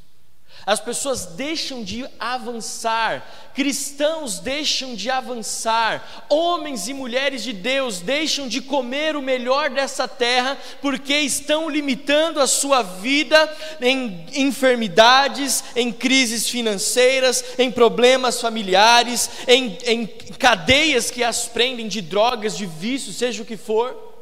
As 0.64 0.78
pessoas 0.78 1.26
deixam 1.26 1.82
de 1.82 2.06
avançar, 2.20 3.50
cristãos 3.52 4.38
deixam 4.38 4.94
de 4.94 5.10
avançar, 5.10 6.24
homens 6.28 6.86
e 6.86 6.94
mulheres 6.94 7.42
de 7.42 7.52
Deus 7.52 7.98
deixam 7.98 8.46
de 8.46 8.60
comer 8.60 9.16
o 9.16 9.22
melhor 9.22 9.70
dessa 9.70 10.06
terra, 10.06 10.56
porque 10.80 11.14
estão 11.18 11.68
limitando 11.68 12.40
a 12.40 12.46
sua 12.46 12.80
vida 12.82 13.52
em 13.80 14.24
enfermidades, 14.34 15.64
em 15.74 15.92
crises 15.92 16.48
financeiras, 16.48 17.44
em 17.58 17.70
problemas 17.70 18.40
familiares, 18.40 19.30
em, 19.48 19.76
em 19.84 20.06
cadeias 20.38 21.10
que 21.10 21.24
as 21.24 21.46
prendem 21.46 21.88
de 21.88 22.00
drogas, 22.00 22.56
de 22.56 22.66
vícios, 22.66 23.16
seja 23.16 23.42
o 23.42 23.46
que 23.46 23.56
for. 23.56 24.12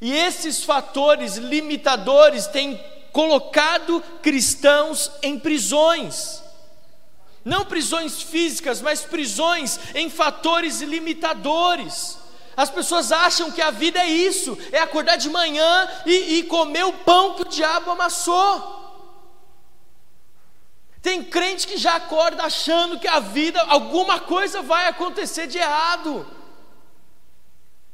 E 0.00 0.12
esses 0.12 0.64
fatores 0.64 1.36
limitadores 1.36 2.48
têm 2.48 2.80
colocado 3.12 4.00
cristãos 4.22 5.10
em 5.22 5.38
prisões. 5.38 6.42
Não 7.44 7.64
prisões 7.64 8.22
físicas, 8.22 8.80
mas 8.80 9.02
prisões 9.02 9.78
em 9.94 10.10
fatores 10.10 10.80
limitadores. 10.80 12.18
As 12.56 12.68
pessoas 12.68 13.10
acham 13.10 13.50
que 13.50 13.62
a 13.62 13.70
vida 13.70 13.98
é 14.00 14.06
isso, 14.06 14.58
é 14.70 14.78
acordar 14.78 15.16
de 15.16 15.30
manhã 15.30 15.88
e, 16.04 16.38
e 16.38 16.42
comer 16.42 16.84
o 16.84 16.92
pão 16.92 17.34
que 17.34 17.42
o 17.42 17.48
diabo 17.48 17.90
amassou. 17.90 18.78
Tem 21.00 21.24
crente 21.24 21.66
que 21.66 21.78
já 21.78 21.96
acorda 21.96 22.42
achando 22.42 22.98
que 22.98 23.08
a 23.08 23.20
vida, 23.20 23.62
alguma 23.62 24.20
coisa 24.20 24.60
vai 24.60 24.86
acontecer 24.86 25.46
de 25.46 25.56
errado. 25.56 26.26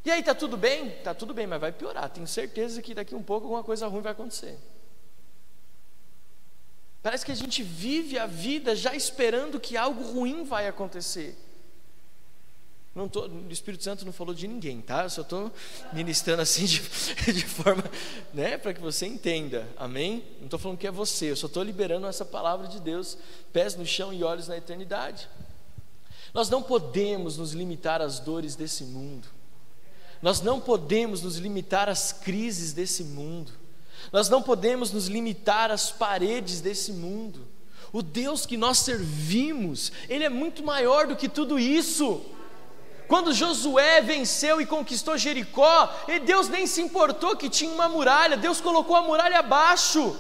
E 0.05 0.11
aí, 0.11 0.23
tá 0.23 0.35
tudo 0.35 0.57
bem? 0.57 0.91
Tá 1.05 1.15
tudo 1.15 1.33
bem, 1.33 1.47
mas 1.47 1.61
vai 1.61 1.71
piorar. 1.71 2.09
Tenho 2.09 2.27
certeza 2.27 2.83
que 2.83 2.95
daqui 2.95 3.15
um 3.15 3.23
pouco 3.23 3.47
alguma 3.47 3.63
coisa 3.63 3.87
ruim 3.87 4.03
vai 4.03 4.13
acontecer. 4.13 4.59
Parece 7.07 7.25
que 7.25 7.31
a 7.31 7.37
gente 7.37 7.63
vive 7.63 8.19
a 8.19 8.27
vida 8.27 8.75
já 8.75 8.93
esperando 8.93 9.61
que 9.61 9.77
algo 9.77 10.03
ruim 10.03 10.43
vai 10.43 10.67
acontecer. 10.67 11.39
Não 12.93 13.09
tô, 13.09 13.29
o 13.29 13.49
Espírito 13.49 13.85
Santo 13.85 14.05
não 14.05 14.13
falou 14.13 14.35
de 14.35 14.49
ninguém, 14.49 14.81
tá? 14.81 15.05
Eu 15.05 15.11
só 15.11 15.23
estou 15.23 15.53
ministrando 15.93 16.43
assim 16.43 16.65
de, 16.65 16.81
de 17.33 17.45
forma, 17.45 17.85
né, 18.35 18.59
para 18.59 18.75
que 18.75 18.81
você 18.81 19.07
entenda, 19.07 19.69
amém? 19.77 20.25
Não 20.39 20.47
estou 20.47 20.59
falando 20.59 20.79
que 20.79 20.87
é 20.89 20.91
você, 20.91 21.31
eu 21.31 21.37
só 21.37 21.47
estou 21.47 21.63
liberando 21.63 22.09
essa 22.09 22.25
palavra 22.25 22.67
de 22.67 22.81
Deus, 22.81 23.17
pés 23.53 23.77
no 23.77 23.87
chão 23.87 24.13
e 24.13 24.25
olhos 24.25 24.49
na 24.49 24.57
eternidade. 24.57 25.29
Nós 26.35 26.51
não 26.51 26.61
podemos 26.61 27.37
nos 27.37 27.53
limitar 27.53 28.03
às 28.03 28.19
dores 28.19 28.57
desse 28.57 28.83
mundo, 28.83 29.29
nós 30.21 30.41
não 30.41 30.61
podemos 30.61 31.23
nos 31.23 31.37
limitar 31.37 31.89
às 31.89 32.13
crises 32.13 32.73
desse 32.73 33.05
mundo. 33.05 33.53
Nós 34.13 34.29
não 34.29 34.43
podemos 34.43 34.93
nos 34.93 35.07
limitar 35.07 35.71
às 35.71 35.91
paredes 35.91 36.61
desse 36.61 36.93
mundo. 36.93 37.47
O 37.93 38.03
Deus 38.03 38.45
que 38.45 38.57
nós 38.57 38.79
servimos, 38.79 39.93
Ele 40.09 40.25
é 40.25 40.29
muito 40.29 40.63
maior 40.63 41.07
do 41.07 41.17
que 41.17 41.29
tudo 41.29 41.59
isso. 41.59 42.25
Quando 43.09 43.33
Josué 43.33 44.01
venceu 44.01 44.61
e 44.61 44.67
conquistou 44.67 45.17
Jericó, 45.17 45.93
Deus 46.25 46.49
nem 46.49 46.67
se 46.67 46.83
importou 46.83 47.37
que 47.37 47.49
tinha 47.49 47.71
uma 47.71 47.89
muralha, 47.89 48.37
Deus 48.37 48.61
colocou 48.61 48.97
a 48.97 49.03
muralha 49.03 49.39
abaixo. 49.39 50.17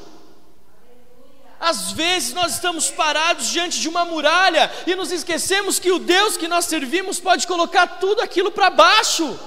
Às 1.58 1.90
vezes 1.92 2.34
nós 2.34 2.54
estamos 2.54 2.90
parados 2.90 3.48
diante 3.48 3.80
de 3.80 3.88
uma 3.88 4.04
muralha 4.04 4.70
e 4.86 4.94
nos 4.94 5.10
esquecemos 5.10 5.78
que 5.78 5.90
o 5.90 5.98
Deus 5.98 6.36
que 6.36 6.46
nós 6.46 6.66
servimos 6.66 7.18
pode 7.18 7.46
colocar 7.46 7.98
tudo 7.98 8.20
aquilo 8.20 8.50
para 8.50 8.70
baixo. 8.70 9.38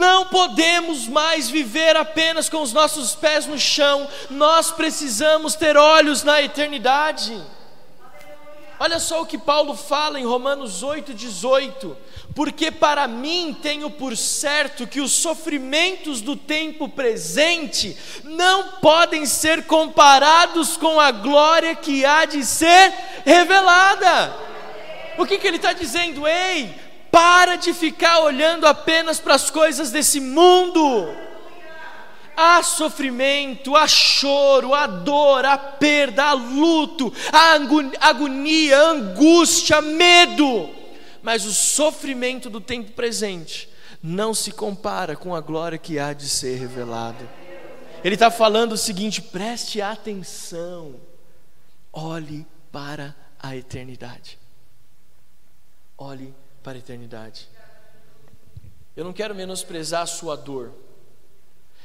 Não 0.00 0.24
podemos 0.24 1.06
mais 1.06 1.50
viver 1.50 1.94
apenas 1.94 2.48
com 2.48 2.62
os 2.62 2.72
nossos 2.72 3.14
pés 3.14 3.44
no 3.44 3.58
chão, 3.58 4.08
nós 4.30 4.70
precisamos 4.70 5.54
ter 5.54 5.76
olhos 5.76 6.22
na 6.22 6.40
eternidade. 6.40 7.38
Olha 8.78 8.98
só 8.98 9.20
o 9.20 9.26
que 9.26 9.36
Paulo 9.36 9.76
fala 9.76 10.18
em 10.18 10.24
Romanos 10.24 10.82
8,18: 10.82 11.94
Porque 12.34 12.70
para 12.70 13.06
mim 13.06 13.54
tenho 13.60 13.90
por 13.90 14.16
certo 14.16 14.86
que 14.86 15.02
os 15.02 15.12
sofrimentos 15.12 16.22
do 16.22 16.34
tempo 16.34 16.88
presente 16.88 17.94
não 18.24 18.80
podem 18.80 19.26
ser 19.26 19.66
comparados 19.66 20.78
com 20.78 20.98
a 20.98 21.10
glória 21.10 21.76
que 21.76 22.06
há 22.06 22.24
de 22.24 22.42
ser 22.42 22.94
revelada. 23.26 24.34
O 25.18 25.26
que, 25.26 25.36
que 25.36 25.46
ele 25.46 25.58
está 25.58 25.74
dizendo? 25.74 26.26
Ei, 26.26 26.74
para 27.10 27.56
de 27.56 27.72
ficar 27.72 28.20
olhando 28.20 28.66
apenas 28.66 29.18
para 29.18 29.34
as 29.34 29.50
coisas 29.50 29.90
desse 29.90 30.20
mundo. 30.20 31.08
Há 32.36 32.62
sofrimento, 32.62 33.76
há 33.76 33.86
choro, 33.86 34.74
há 34.74 34.86
dor, 34.86 35.44
há 35.44 35.58
perda, 35.58 36.24
há 36.24 36.32
luto, 36.32 37.12
há 37.32 37.58
agonia, 38.00 38.80
angústia, 38.80 39.82
medo. 39.82 40.70
Mas 41.22 41.44
o 41.44 41.52
sofrimento 41.52 42.48
do 42.48 42.60
tempo 42.60 42.92
presente 42.92 43.68
não 44.02 44.32
se 44.32 44.52
compara 44.52 45.16
com 45.16 45.34
a 45.34 45.40
glória 45.40 45.76
que 45.76 45.98
há 45.98 46.12
de 46.12 46.28
ser 46.28 46.58
revelada. 46.58 47.28
Ele 48.02 48.14
está 48.14 48.30
falando 48.30 48.72
o 48.72 48.78
seguinte: 48.78 49.20
preste 49.20 49.82
atenção, 49.82 50.94
olhe 51.92 52.46
para 52.72 53.14
a 53.38 53.54
eternidade. 53.54 54.38
Olhe 55.98 56.34
para 56.62 56.76
a 56.76 56.78
eternidade. 56.78 57.48
Eu 58.96 59.04
não 59.04 59.12
quero 59.12 59.34
menosprezar 59.34 60.02
a 60.02 60.06
sua 60.06 60.36
dor. 60.36 60.72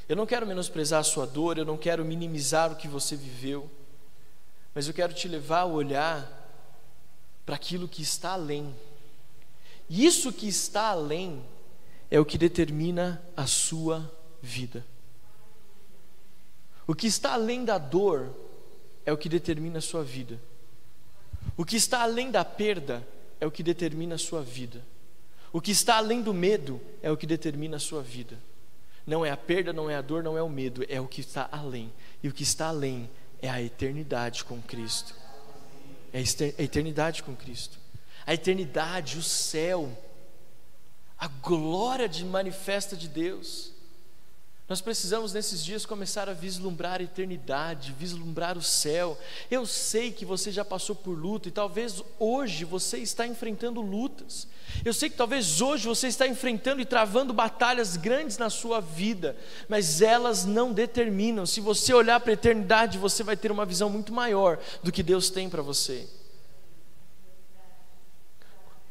Eu 0.07 0.15
não 0.15 0.25
quero 0.25 0.45
menosprezar 0.45 0.99
a 0.99 1.03
sua 1.03 1.25
dor, 1.25 1.57
eu 1.57 1.65
não 1.65 1.77
quero 1.77 2.05
minimizar 2.05 2.71
o 2.71 2.75
que 2.75 2.87
você 2.87 3.15
viveu. 3.15 3.69
Mas 4.73 4.87
eu 4.87 4.93
quero 4.93 5.13
te 5.13 5.27
levar 5.27 5.61
a 5.61 5.65
olhar 5.65 6.29
para 7.45 7.55
aquilo 7.55 7.87
que 7.87 8.01
está 8.01 8.31
além. 8.31 8.75
E 9.89 10.05
isso 10.05 10.33
que 10.33 10.47
está 10.47 10.89
além 10.89 11.43
é 12.11 12.19
o 12.19 12.25
que 12.25 12.37
determina 12.37 13.21
a 13.35 13.47
sua 13.47 14.11
vida. 14.41 14.85
O 16.87 16.93
que 16.93 17.07
está 17.07 17.33
além 17.33 17.65
da 17.65 17.77
dor 17.77 18.31
é 19.05 19.13
o 19.13 19.17
que 19.17 19.29
determina 19.29 19.79
a 19.79 19.81
sua 19.81 20.03
vida. 20.03 20.39
O 21.57 21.65
que 21.65 21.75
está 21.75 22.01
além 22.01 22.29
da 22.29 22.43
perda 22.43 23.07
é 23.39 23.45
o 23.45 23.51
que 23.51 23.63
determina 23.63 24.15
a 24.15 24.19
sua 24.19 24.41
vida. 24.41 24.81
O 25.51 25.61
que 25.61 25.71
está 25.71 25.97
além 25.97 26.21
do 26.21 26.33
medo 26.33 26.81
é 27.01 27.11
o 27.11 27.17
que 27.17 27.25
determina 27.25 27.77
a 27.77 27.79
sua 27.79 28.01
vida. 28.01 28.37
Não 29.05 29.25
é 29.25 29.31
a 29.31 29.37
perda, 29.37 29.71
não 29.71 29.89
é 29.89 29.95
a 29.95 30.01
dor, 30.01 30.23
não 30.23 30.37
é 30.37 30.41
o 30.41 30.49
medo, 30.49 30.83
é 30.89 30.99
o 30.99 31.07
que 31.07 31.21
está 31.21 31.47
além. 31.51 31.93
E 32.23 32.27
o 32.27 32.33
que 32.33 32.43
está 32.43 32.67
além 32.67 33.09
é 33.41 33.49
a 33.49 33.61
eternidade 33.61 34.43
com 34.43 34.61
Cristo. 34.61 35.13
É 36.11 36.19
a 36.19 36.63
eternidade 36.63 37.21
com 37.23 37.35
Cristo. 37.35 37.77
A 38.25 38.33
eternidade, 38.33 39.17
o 39.17 39.21
céu, 39.21 39.95
a 41.17 41.27
glória 41.27 42.09
de 42.09 42.25
manifesta 42.25 42.95
de 42.95 43.07
Deus. 43.07 43.71
Nós 44.67 44.81
precisamos 44.81 45.31
nesses 45.31 45.63
dias 45.63 45.85
começar 45.85 46.27
a 46.27 46.33
vislumbrar 46.33 46.99
a 46.99 47.03
eternidade, 47.03 47.93
vislumbrar 47.99 48.57
o 48.57 48.63
céu. 48.63 49.15
Eu 49.49 49.63
sei 49.63 50.11
que 50.11 50.25
você 50.25 50.51
já 50.51 50.65
passou 50.65 50.95
por 50.95 51.11
luta 51.11 51.47
e 51.47 51.51
talvez 51.51 52.03
hoje 52.17 52.65
você 52.65 52.97
está 52.97 53.27
enfrentando 53.27 53.79
lutas. 53.79 54.47
Eu 54.83 54.91
sei 54.91 55.07
que 55.07 55.15
talvez 55.15 55.61
hoje 55.61 55.87
você 55.87 56.07
está 56.07 56.27
enfrentando 56.27 56.81
e 56.81 56.85
travando 56.85 57.31
batalhas 57.31 57.95
grandes 57.95 58.39
na 58.39 58.49
sua 58.49 58.81
vida, 58.81 59.37
mas 59.69 60.01
elas 60.01 60.45
não 60.45 60.73
determinam. 60.73 61.45
Se 61.45 61.61
você 61.61 61.93
olhar 61.93 62.19
para 62.19 62.31
a 62.31 62.33
eternidade, 62.33 62.97
você 62.97 63.21
vai 63.21 63.37
ter 63.37 63.51
uma 63.51 63.67
visão 63.67 63.87
muito 63.87 64.11
maior 64.11 64.57
do 64.81 64.91
que 64.91 65.03
Deus 65.03 65.29
tem 65.29 65.47
para 65.47 65.61
você. 65.61 66.09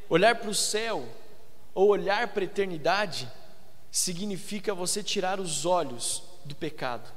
Olhar 0.08 0.36
para 0.36 0.50
o 0.50 0.54
céu 0.54 1.08
ou 1.74 1.88
olhar 1.88 2.28
para 2.28 2.42
a 2.42 2.44
eternidade 2.44 3.28
significa 3.94 4.74
você 4.74 5.04
tirar 5.04 5.38
os 5.38 5.64
olhos 5.64 6.24
do 6.44 6.52
pecado. 6.52 7.08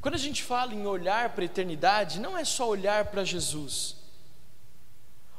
Quando 0.00 0.14
a 0.14 0.18
gente 0.18 0.44
fala 0.44 0.72
em 0.72 0.86
olhar 0.86 1.30
para 1.30 1.42
a 1.42 1.44
eternidade, 1.44 2.20
não 2.20 2.38
é 2.38 2.44
só 2.44 2.68
olhar 2.68 3.06
para 3.06 3.24
Jesus. 3.24 3.96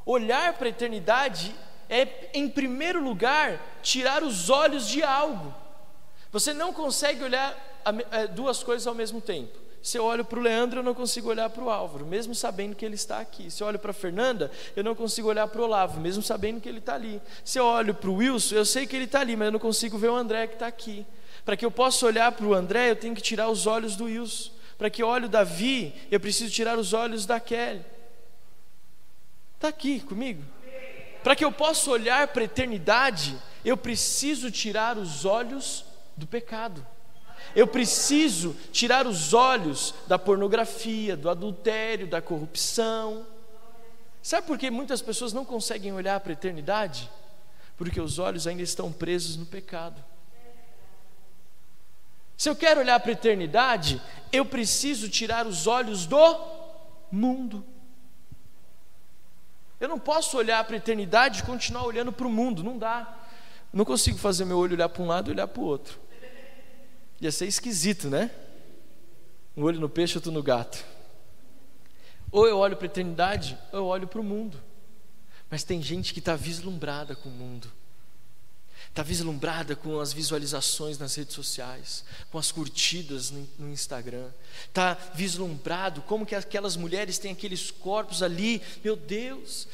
Olhar 0.05 0.51
para 0.55 0.67
a 0.67 0.69
eternidade 0.69 1.55
é, 1.89 2.29
em 2.33 2.49
primeiro 2.49 3.01
lugar, 3.01 3.79
tirar 3.81 4.21
os 4.21 4.49
olhos 4.49 4.85
de 4.85 5.01
algo. 5.01 5.55
Você 6.29 6.53
não 6.53 6.73
consegue 6.73 7.23
olhar 7.23 7.81
é, 8.11 8.27
duas 8.27 8.61
coisas 8.61 8.85
ao 8.85 8.93
mesmo 8.93 9.21
tempo. 9.21 9.57
Se 9.81 9.97
eu 9.97 10.03
olho 10.03 10.23
para 10.23 10.37
o 10.37 10.41
Leandro, 10.41 10.79
eu 10.79 10.83
não 10.83 10.93
consigo 10.93 11.29
olhar 11.29 11.49
para 11.49 11.63
o 11.63 11.69
Álvaro, 11.69 12.05
mesmo 12.05 12.35
sabendo 12.35 12.75
que 12.75 12.85
ele 12.85 12.95
está 12.95 13.19
aqui. 13.19 13.49
Se 13.49 13.63
eu 13.63 13.67
olho 13.67 13.79
para 13.79 13.91
a 13.91 13.93
Fernanda, 13.93 14.51
eu 14.75 14.83
não 14.83 14.93
consigo 14.93 15.27
olhar 15.27 15.47
para 15.47 15.59
o 15.59 15.63
Olavo, 15.63 15.99
mesmo 15.99 16.21
sabendo 16.21 16.61
que 16.61 16.69
ele 16.69 16.77
está 16.77 16.93
ali. 16.93 17.19
Se 17.43 17.59
eu 17.59 17.65
olho 17.65 17.93
para 17.95 18.09
o 18.09 18.15
Wilson, 18.15 18.55
eu 18.55 18.65
sei 18.65 18.85
que 18.85 18.95
ele 18.95 19.05
está 19.05 19.21
ali, 19.21 19.35
mas 19.35 19.47
eu 19.47 19.51
não 19.51 19.59
consigo 19.59 19.97
ver 19.97 20.09
o 20.09 20.15
André 20.15 20.45
que 20.45 20.53
está 20.53 20.67
aqui. 20.67 21.05
Para 21.43 21.57
que 21.57 21.65
eu 21.65 21.71
possa 21.71 22.05
olhar 22.05 22.31
para 22.31 22.45
o 22.45 22.53
André, 22.53 22.91
eu 22.91 22.95
tenho 22.95 23.15
que 23.15 23.21
tirar 23.21 23.49
os 23.49 23.65
olhos 23.65 23.95
do 23.95 24.05
Wilson. 24.05 24.51
Para 24.77 24.89
que 24.89 25.01
eu 25.01 25.07
olhe 25.07 25.25
o 25.25 25.29
Davi, 25.29 25.95
eu 26.11 26.19
preciso 26.19 26.51
tirar 26.51 26.77
os 26.77 26.93
olhos 26.93 27.25
da 27.25 27.39
Kelly. 27.39 27.83
Está 29.55 29.67
aqui 29.67 29.99
comigo? 29.99 30.43
Para 31.23 31.35
que 31.35 31.45
eu 31.45 31.51
possa 31.51 31.89
olhar 31.89 32.27
para 32.27 32.41
a 32.41 32.45
eternidade, 32.45 33.37
eu 33.63 33.77
preciso 33.77 34.51
tirar 34.51 34.97
os 34.97 35.25
olhos 35.25 35.85
do 36.17 36.25
pecado. 36.27 36.85
Eu 37.55 37.67
preciso 37.67 38.55
tirar 38.71 39.05
os 39.05 39.33
olhos 39.33 39.93
da 40.07 40.17
pornografia, 40.17 41.17
do 41.17 41.29
adultério, 41.29 42.07
da 42.07 42.21
corrupção. 42.21 43.25
Sabe 44.21 44.47
por 44.47 44.57
que 44.57 44.69
muitas 44.69 45.01
pessoas 45.01 45.33
não 45.33 45.43
conseguem 45.43 45.91
olhar 45.93 46.19
para 46.19 46.31
a 46.31 46.33
eternidade? 46.33 47.09
Porque 47.75 47.99
os 47.99 48.19
olhos 48.19 48.47
ainda 48.47 48.61
estão 48.61 48.91
presos 48.91 49.35
no 49.35 49.45
pecado. 49.45 50.03
Se 52.37 52.49
eu 52.49 52.55
quero 52.55 52.79
olhar 52.79 52.99
para 52.99 53.11
a 53.11 53.13
eternidade, 53.13 54.01
eu 54.31 54.45
preciso 54.45 55.09
tirar 55.09 55.45
os 55.45 55.67
olhos 55.67 56.05
do 56.05 56.39
mundo. 57.11 57.63
Eu 59.79 59.89
não 59.89 59.99
posso 59.99 60.37
olhar 60.37 60.63
para 60.63 60.75
a 60.75 60.77
eternidade 60.77 61.39
e 61.39 61.43
continuar 61.43 61.85
olhando 61.85 62.11
para 62.11 62.27
o 62.27 62.31
mundo, 62.31 62.63
não 62.63 62.77
dá. 62.77 63.17
Não 63.73 63.85
consigo 63.85 64.17
fazer 64.17 64.45
meu 64.45 64.57
olho 64.57 64.75
olhar 64.75 64.89
para 64.89 65.01
um 65.01 65.07
lado 65.07 65.29
e 65.29 65.33
olhar 65.33 65.47
para 65.47 65.61
o 65.61 65.65
outro. 65.65 65.99
Ia 67.21 67.31
ser 67.31 67.45
esquisito, 67.45 68.09
né? 68.09 68.31
Um 69.55 69.63
olho 69.63 69.79
no 69.79 69.87
peixe, 69.87 70.17
outro 70.17 70.31
no 70.31 70.41
gato. 70.41 70.83
Ou 72.31 72.47
eu 72.47 72.57
olho 72.57 72.75
para 72.75 72.85
a 72.85 72.89
eternidade, 72.89 73.57
ou 73.71 73.79
eu 73.79 73.85
olho 73.85 74.07
para 74.07 74.19
o 74.19 74.23
mundo. 74.23 74.59
Mas 75.49 75.63
tem 75.63 75.81
gente 75.83 76.13
que 76.13 76.19
está 76.19 76.35
vislumbrada 76.35 77.15
com 77.15 77.29
o 77.29 77.31
mundo. 77.31 77.71
Está 78.89 79.03
vislumbrada 79.03 79.75
com 79.75 79.99
as 79.99 80.11
visualizações 80.11 80.97
nas 80.97 81.15
redes 81.15 81.35
sociais, 81.35 82.03
com 82.31 82.37
as 82.37 82.51
curtidas 82.51 83.31
no 83.31 83.69
Instagram. 83.71 84.29
Está 84.65 84.95
vislumbrado 85.13 86.01
como 86.01 86.25
que 86.25 86.33
aquelas 86.35 86.75
mulheres 86.75 87.17
têm 87.17 87.33
aqueles 87.33 87.69
corpos 87.69 88.23
ali, 88.23 88.61
meu 88.83 88.95
Deus. 88.95 89.67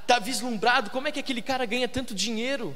Está 0.00 0.18
vislumbrado 0.18 0.90
como 0.90 1.08
é 1.08 1.12
que 1.12 1.20
aquele 1.20 1.42
cara 1.42 1.66
ganha 1.66 1.88
tanto 1.88 2.14
dinheiro. 2.14 2.74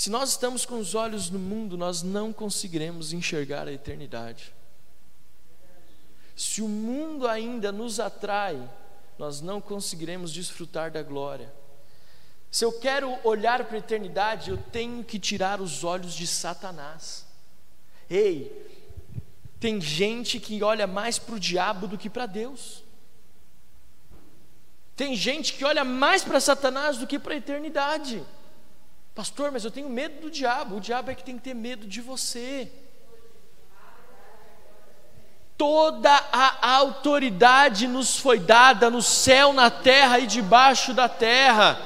Se 0.00 0.08
nós 0.08 0.30
estamos 0.30 0.64
com 0.64 0.78
os 0.78 0.94
olhos 0.94 1.28
no 1.28 1.38
mundo, 1.38 1.76
nós 1.76 2.02
não 2.02 2.32
conseguiremos 2.32 3.12
enxergar 3.12 3.68
a 3.68 3.72
eternidade. 3.72 4.50
Se 6.34 6.62
o 6.62 6.68
mundo 6.68 7.28
ainda 7.28 7.70
nos 7.70 8.00
atrai, 8.00 8.66
nós 9.18 9.42
não 9.42 9.60
conseguiremos 9.60 10.32
desfrutar 10.32 10.90
da 10.90 11.02
glória. 11.02 11.52
Se 12.50 12.64
eu 12.64 12.72
quero 12.72 13.14
olhar 13.22 13.66
para 13.66 13.76
a 13.76 13.78
eternidade, 13.78 14.48
eu 14.48 14.56
tenho 14.72 15.04
que 15.04 15.18
tirar 15.18 15.60
os 15.60 15.84
olhos 15.84 16.14
de 16.14 16.26
Satanás. 16.26 17.26
Ei, 18.08 18.50
tem 19.60 19.78
gente 19.82 20.40
que 20.40 20.62
olha 20.62 20.86
mais 20.86 21.18
para 21.18 21.34
o 21.34 21.38
diabo 21.38 21.86
do 21.86 21.98
que 21.98 22.08
para 22.08 22.24
Deus. 22.24 22.82
Tem 24.96 25.14
gente 25.14 25.52
que 25.52 25.62
olha 25.62 25.84
mais 25.84 26.24
para 26.24 26.40
Satanás 26.40 26.96
do 26.96 27.06
que 27.06 27.18
para 27.18 27.34
a 27.34 27.36
eternidade. 27.36 28.24
Pastor, 29.20 29.52
mas 29.52 29.66
eu 29.66 29.70
tenho 29.70 29.90
medo 29.90 30.18
do 30.22 30.30
diabo. 30.30 30.76
O 30.76 30.80
diabo 30.80 31.10
é 31.10 31.14
que 31.14 31.22
tem 31.22 31.36
que 31.36 31.44
ter 31.44 31.52
medo 31.52 31.86
de 31.86 32.00
você. 32.00 32.72
Toda 35.58 36.10
a 36.32 36.72
autoridade 36.76 37.86
nos 37.86 38.16
foi 38.16 38.38
dada 38.38 38.88
no 38.88 39.02
céu, 39.02 39.52
na 39.52 39.68
terra 39.70 40.18
e 40.20 40.26
debaixo 40.26 40.94
da 40.94 41.06
terra. 41.06 41.78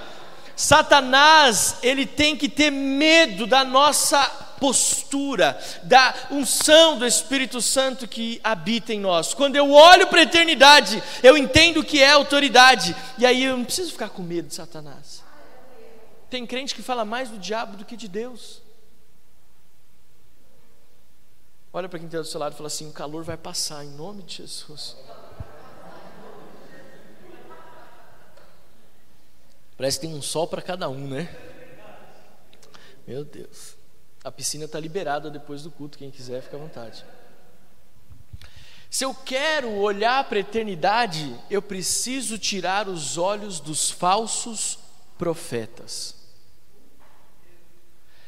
Satanás, 0.55 1.79
ele 1.83 2.07
tem 2.07 2.37
que 2.37 2.49
ter 2.49 2.71
medo 2.71 3.49
da 3.49 3.65
nossa 3.65 4.21
postura, 4.61 5.61
da 5.83 6.15
unção 6.31 6.97
do 6.97 7.05
Espírito 7.05 7.61
Santo 7.61 8.07
que 8.07 8.41
habita 8.45 8.95
em 8.95 9.01
nós. 9.01 9.35
Quando 9.35 9.57
eu 9.57 9.73
olho 9.73 10.07
para 10.07 10.21
a 10.21 10.23
eternidade, 10.23 11.03
eu 11.21 11.37
entendo 11.37 11.81
o 11.81 11.85
que 11.85 12.01
é 12.01 12.13
autoridade, 12.13 12.95
e 13.19 13.27
aí 13.27 13.43
eu 13.43 13.57
não 13.57 13.65
preciso 13.65 13.91
ficar 13.91 14.11
com 14.11 14.23
medo 14.23 14.47
de 14.47 14.55
Satanás. 14.55 15.24
Tem 16.35 16.45
crente 16.45 16.75
que 16.75 16.83
fala 16.83 17.05
mais 17.05 17.31
do 17.31 17.39
diabo 17.39 17.77
do 17.77 17.85
que 17.85 17.97
de 17.97 18.09
Deus. 18.09 18.61
Olha 21.73 21.89
para 21.89 21.97
quem 21.97 22.07
está 22.07 22.19
do 22.19 22.25
seu 22.25 22.41
lado 22.41 22.55
e 22.55 22.57
fala 22.57 22.67
assim: 22.67 22.89
o 22.89 22.93
calor 22.93 23.23
vai 23.23 23.37
passar, 23.37 23.85
em 23.85 23.91
nome 23.91 24.25
de 24.25 24.39
Jesus. 24.39 24.97
Parece 29.77 30.01
que 30.01 30.09
tem 30.09 30.17
um 30.17 30.21
sol 30.21 30.49
para 30.49 30.61
cada 30.61 30.89
um, 30.89 31.07
né? 31.07 31.33
Meu 33.07 33.25
Deus. 33.25 33.77
A 34.25 34.33
piscina 34.33 34.65
está 34.65 34.81
liberada 34.81 35.31
depois 35.31 35.63
do 35.63 35.71
culto, 35.71 35.97
quem 35.97 36.11
quiser, 36.11 36.43
fica 36.43 36.57
à 36.57 36.59
vontade. 36.59 37.05
Se 38.91 39.05
eu 39.05 39.15
quero 39.15 39.71
olhar 39.71 40.25
para 40.25 40.39
a 40.39 40.41
eternidade, 40.41 41.41
eu 41.49 41.63
preciso 41.63 42.39
tirar 42.39 42.89
os 42.89 43.19
olhos 43.19 43.61
dos 43.61 43.89
falsos 43.89 44.81
profetas. 45.17 46.24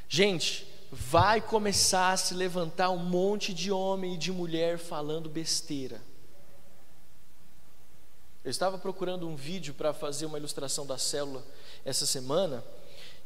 Gente, 0.09 0.66
vai 0.90 1.40
começar 1.40 2.12
a 2.12 2.16
se 2.16 2.35
levantar 2.35 2.90
um 2.90 2.99
monte 2.99 3.53
de 3.53 3.73
homem 3.73 4.14
e 4.14 4.19
de 4.19 4.31
mulher 4.31 4.79
falando 4.79 5.29
besteira. 5.29 6.01
Eu 8.45 8.51
estava 8.51 8.79
procurando 8.79 9.27
um 9.27 9.35
vídeo 9.35 9.75
para 9.75 9.92
fazer 9.92 10.27
uma 10.27 10.38
ilustração 10.38 10.87
da 10.87 10.97
célula 10.97 11.45
essa 11.85 12.07
semana, 12.07 12.64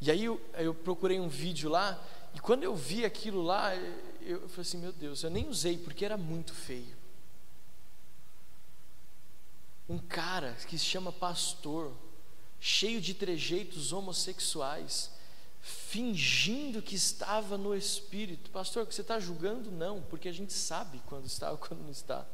e 0.01 0.11
aí 0.11 0.25
eu, 0.25 0.41
eu, 0.55 0.75
procurei 0.75 1.21
um 1.21 1.29
vídeo 1.29 1.69
lá, 1.69 2.03
e 2.35 2.41
quando 2.41 2.63
eu 2.63 2.75
vi 2.75 3.05
aquilo 3.05 3.43
lá, 3.43 3.77
eu, 3.77 3.93
eu 4.23 4.49
falei 4.49 4.63
assim: 4.63 4.79
meu 4.79 4.93
Deus, 4.93 5.23
eu 5.23 5.29
nem 5.29 5.47
usei 5.47 5.77
porque 5.77 6.07
era 6.07 6.17
muito 6.17 6.55
feio. 6.55 6.97
Um 9.87 9.99
cara 9.99 10.57
que 10.67 10.79
se 10.79 10.85
chama 10.87 11.13
pastor, 11.13 11.93
cheio 12.59 13.01
de 13.01 13.13
trejeitos 13.13 13.93
homossexuais, 13.93 15.11
fingindo 15.61 16.83
que 16.83 16.95
estava 16.95 17.59
no 17.59 17.77
Espírito. 17.77 18.51
Pastor, 18.51 18.87
que 18.87 18.95
você 18.95 19.03
está 19.03 19.21
julgando? 19.21 19.71
Não, 19.71 20.03
porque 20.03 20.29
a 20.29 20.33
gente 20.33 20.53
sabe 20.53 21.01
quando 21.07 21.27
está 21.27 21.51
ou 21.51 21.59
quando 21.59 21.83
não 21.83 21.91
está. 21.91 22.27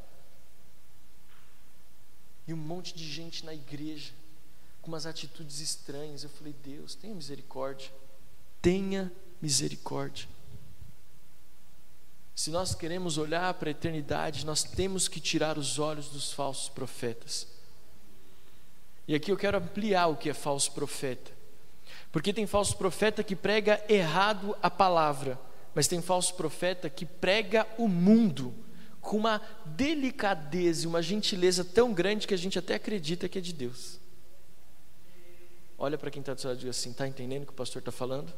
E 2.46 2.54
um 2.54 2.56
monte 2.56 2.94
de 2.94 3.04
gente 3.10 3.44
na 3.44 3.52
igreja, 3.52 4.12
com 4.80 4.88
umas 4.88 5.06
atitudes 5.06 5.60
estranhas. 5.60 6.22
Eu 6.22 6.30
falei, 6.30 6.54
Deus, 6.64 6.94
tenha 6.94 7.14
misericórdia. 7.14 7.90
Tenha 8.62 9.12
misericórdia. 9.42 10.28
Se 12.34 12.50
nós 12.50 12.74
queremos 12.74 13.16
olhar 13.18 13.52
para 13.54 13.70
a 13.70 13.72
eternidade, 13.72 14.44
nós 14.44 14.62
temos 14.62 15.08
que 15.08 15.18
tirar 15.18 15.58
os 15.58 15.78
olhos 15.78 16.10
dos 16.10 16.32
falsos 16.32 16.68
profetas. 16.68 17.48
E 19.08 19.14
aqui 19.14 19.32
eu 19.32 19.36
quero 19.36 19.58
ampliar 19.58 20.08
o 20.08 20.16
que 20.16 20.28
é 20.28 20.34
falso 20.34 20.70
profeta. 20.72 21.35
Porque 22.12 22.32
tem 22.32 22.46
falso 22.46 22.76
profeta 22.76 23.22
que 23.22 23.36
prega 23.36 23.82
errado 23.88 24.56
a 24.62 24.70
palavra, 24.70 25.38
mas 25.74 25.86
tem 25.86 26.00
falso 26.00 26.34
profeta 26.34 26.88
que 26.88 27.04
prega 27.04 27.66
o 27.76 27.86
mundo 27.86 28.54
com 29.00 29.16
uma 29.18 29.40
delicadeza 29.64 30.84
e 30.84 30.88
uma 30.88 31.00
gentileza 31.00 31.64
tão 31.64 31.92
grande 31.92 32.26
que 32.26 32.34
a 32.34 32.38
gente 32.38 32.58
até 32.58 32.74
acredita 32.74 33.28
que 33.28 33.38
é 33.38 33.40
de 33.40 33.52
Deus. 33.52 34.00
Olha 35.78 35.98
para 35.98 36.10
quem 36.10 36.20
está 36.20 36.34
do 36.34 36.40
seu 36.40 36.48
lado 36.48 36.58
e 36.58 36.60
diz 36.62 36.70
assim: 36.70 36.90
está 36.90 37.06
entendendo 37.06 37.42
o 37.42 37.46
que 37.46 37.52
o 37.52 37.56
pastor 37.56 37.80
está 37.80 37.92
falando? 37.92 38.32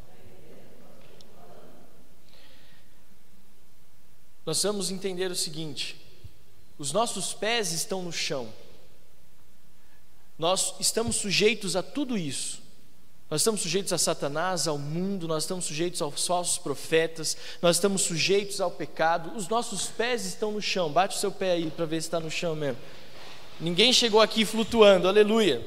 Nós 4.44 4.62
vamos 4.62 4.90
entender 4.90 5.30
o 5.30 5.36
seguinte: 5.36 6.04
os 6.76 6.92
nossos 6.92 7.32
pés 7.32 7.72
estão 7.72 8.02
no 8.02 8.12
chão, 8.12 8.52
nós 10.36 10.74
estamos 10.80 11.16
sujeitos 11.16 11.76
a 11.76 11.82
tudo 11.82 12.18
isso. 12.18 12.67
Nós 13.30 13.42
estamos 13.42 13.60
sujeitos 13.60 13.92
a 13.92 13.98
Satanás, 13.98 14.66
ao 14.66 14.78
mundo, 14.78 15.28
nós 15.28 15.42
estamos 15.42 15.66
sujeitos 15.66 16.00
aos 16.00 16.26
falsos 16.26 16.56
profetas, 16.56 17.36
nós 17.60 17.76
estamos 17.76 18.00
sujeitos 18.02 18.58
ao 18.58 18.70
pecado. 18.70 19.36
Os 19.36 19.48
nossos 19.48 19.86
pés 19.88 20.24
estão 20.24 20.52
no 20.52 20.62
chão. 20.62 20.90
Bate 20.90 21.14
o 21.14 21.20
seu 21.20 21.30
pé 21.30 21.52
aí 21.52 21.70
para 21.70 21.84
ver 21.84 22.00
se 22.00 22.06
está 22.06 22.18
no 22.18 22.30
chão 22.30 22.56
mesmo. 22.56 22.78
Ninguém 23.60 23.92
chegou 23.92 24.22
aqui 24.22 24.46
flutuando, 24.46 25.06
aleluia. 25.06 25.66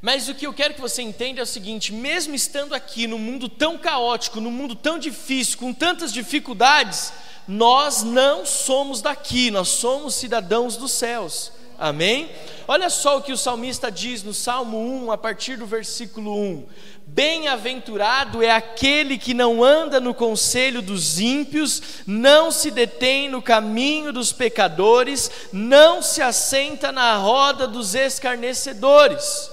Mas 0.00 0.28
o 0.28 0.34
que 0.34 0.46
eu 0.46 0.52
quero 0.52 0.74
que 0.74 0.80
você 0.80 1.02
entenda 1.02 1.40
é 1.40 1.42
o 1.42 1.46
seguinte: 1.46 1.92
mesmo 1.92 2.36
estando 2.36 2.72
aqui 2.72 3.08
no 3.08 3.18
mundo 3.18 3.48
tão 3.48 3.76
caótico, 3.76 4.40
no 4.40 4.50
mundo 4.50 4.76
tão 4.76 5.00
difícil, 5.00 5.58
com 5.58 5.72
tantas 5.72 6.12
dificuldades, 6.12 7.12
nós 7.48 8.04
não 8.04 8.46
somos 8.46 9.02
daqui, 9.02 9.50
nós 9.50 9.68
somos 9.68 10.14
cidadãos 10.14 10.76
dos 10.76 10.92
céus. 10.92 11.50
Amém? 11.82 12.30
Olha 12.68 12.88
só 12.88 13.18
o 13.18 13.22
que 13.22 13.32
o 13.32 13.36
salmista 13.36 13.90
diz 13.90 14.22
no 14.22 14.32
Salmo 14.32 14.78
1, 14.78 15.10
a 15.10 15.18
partir 15.18 15.56
do 15.56 15.66
versículo 15.66 16.32
1: 16.32 16.64
Bem-aventurado 17.04 18.40
é 18.40 18.52
aquele 18.52 19.18
que 19.18 19.34
não 19.34 19.64
anda 19.64 19.98
no 19.98 20.14
conselho 20.14 20.80
dos 20.80 21.18
ímpios, 21.18 21.82
não 22.06 22.52
se 22.52 22.70
detém 22.70 23.28
no 23.28 23.42
caminho 23.42 24.12
dos 24.12 24.30
pecadores, 24.30 25.28
não 25.52 26.00
se 26.00 26.22
assenta 26.22 26.92
na 26.92 27.16
roda 27.16 27.66
dos 27.66 27.96
escarnecedores. 27.96 29.50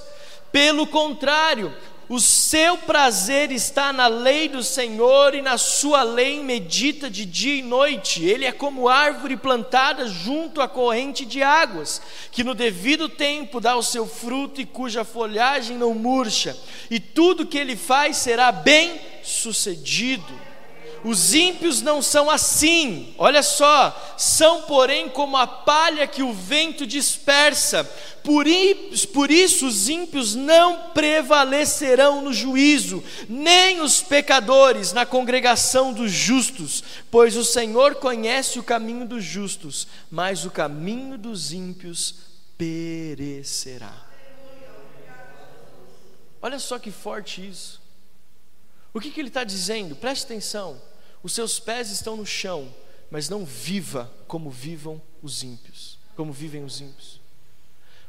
Pelo 0.51 0.85
contrário, 0.85 1.73
o 2.09 2.19
seu 2.19 2.75
prazer 2.75 3.51
está 3.51 3.93
na 3.93 4.07
lei 4.07 4.49
do 4.49 4.63
Senhor 4.63 5.35
e 5.35 5.43
na 5.43 5.59
sua 5.59 6.01
lei 6.01 6.43
medita 6.43 7.07
de 7.07 7.23
dia 7.23 7.59
e 7.59 7.61
noite. 7.61 8.25
Ele 8.25 8.45
é 8.45 8.51
como 8.51 8.89
árvore 8.89 9.37
plantada 9.37 10.07
junto 10.07 10.59
à 10.59 10.67
corrente 10.67 11.23
de 11.23 11.43
águas, 11.43 12.01
que 12.31 12.43
no 12.43 12.55
devido 12.55 13.07
tempo 13.07 13.61
dá 13.61 13.75
o 13.75 13.83
seu 13.83 14.07
fruto 14.07 14.59
e 14.59 14.65
cuja 14.65 15.05
folhagem 15.05 15.77
não 15.77 15.93
murcha, 15.93 16.57
e 16.89 16.99
tudo 16.99 17.45
que 17.45 17.59
ele 17.59 17.75
faz 17.75 18.17
será 18.17 18.51
bem 18.51 18.99
sucedido. 19.21 20.48
Os 21.03 21.33
ímpios 21.33 21.81
não 21.81 22.01
são 22.01 22.29
assim, 22.29 23.13
olha 23.17 23.41
só, 23.41 24.15
são 24.17 24.63
porém 24.63 25.07
como 25.07 25.37
a 25.37 25.47
palha 25.47 26.05
que 26.05 26.21
o 26.21 26.33
vento 26.33 26.85
dispersa. 26.85 27.85
Por, 28.21 28.45
por 29.13 29.31
isso 29.31 29.65
os 29.65 29.87
ímpios 29.87 30.35
não 30.35 30.89
prevalecerão 30.89 32.21
no 32.21 32.33
juízo, 32.33 33.01
nem 33.29 33.79
os 33.79 34.01
pecadores 34.01 34.91
na 34.91 35.05
congregação 35.05 35.93
dos 35.93 36.11
justos, 36.11 36.83
pois 37.09 37.37
o 37.37 37.45
Senhor 37.45 37.95
conhece 37.95 38.59
o 38.59 38.63
caminho 38.63 39.07
dos 39.07 39.23
justos, 39.23 39.87
mas 40.11 40.43
o 40.43 40.51
caminho 40.51 41.17
dos 41.17 41.53
ímpios 41.53 42.15
perecerá. 42.57 44.09
Olha 46.41 46.59
só 46.59 46.77
que 46.77 46.91
forte 46.91 47.47
isso. 47.47 47.78
O 48.93 48.99
que, 48.99 49.11
que 49.11 49.19
ele 49.19 49.27
está 49.27 49.43
dizendo? 49.43 49.95
Preste 49.95 50.25
atenção. 50.25 50.81
Os 51.21 51.33
seus 51.33 51.59
pés 51.59 51.91
estão 51.91 52.15
no 52.15 52.25
chão, 52.25 52.73
mas 53.11 53.29
não 53.29 53.45
viva 53.45 54.11
como 54.27 54.49
vivam 54.49 55.01
os 55.21 55.43
ímpios, 55.43 55.97
como 56.15 56.31
vivem 56.31 56.63
os 56.63 56.81
ímpios. 56.81 57.19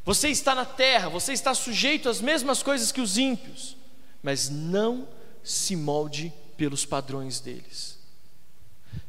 Você 0.04 0.28
está 0.28 0.54
na 0.54 0.64
terra, 0.64 1.08
você 1.08 1.32
está 1.32 1.54
sujeito 1.54 2.08
às 2.08 2.20
mesmas 2.20 2.62
coisas 2.62 2.90
que 2.90 3.00
os 3.00 3.18
ímpios, 3.18 3.76
mas 4.22 4.48
não 4.48 5.06
se 5.42 5.76
molde 5.76 6.32
pelos 6.56 6.84
padrões 6.84 7.40
deles. 7.40 7.99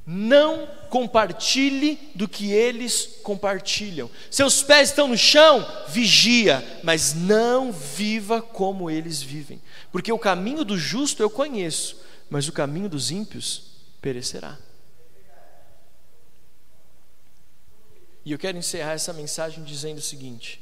Não 0.06 0.68
compartilhe 0.90 2.12
do 2.16 2.28
que 2.28 2.52
eles 2.52 3.20
compartilham. 3.22 4.10
Seus 4.30 4.64
pés 4.64 4.90
estão 4.90 5.08
no 5.08 5.18
chão, 5.18 5.66
vigia, 5.90 6.82
mas 6.84 7.14
não 7.14 7.72
viva 7.72 8.42
como 8.42 8.90
eles 8.90 9.22
vivem. 9.22 9.62
Porque 9.92 10.12
o 10.12 10.20
caminho 10.20 10.66
do 10.66 10.78
justo 10.78 11.22
eu 11.22 11.30
conheço, 11.30 12.02
mas 12.30 12.48
o 12.48 12.52
caminho 12.52 12.90
dos 12.90 13.12
ímpios 13.12 13.64
perecerá. 14.02 14.58
E 18.24 18.32
eu 18.32 18.38
quero 18.38 18.58
encerrar 18.58 18.94
essa 18.94 19.14
mensagem 19.14 19.64
dizendo 19.64 19.98
o 19.98 20.02
seguinte: 20.02 20.62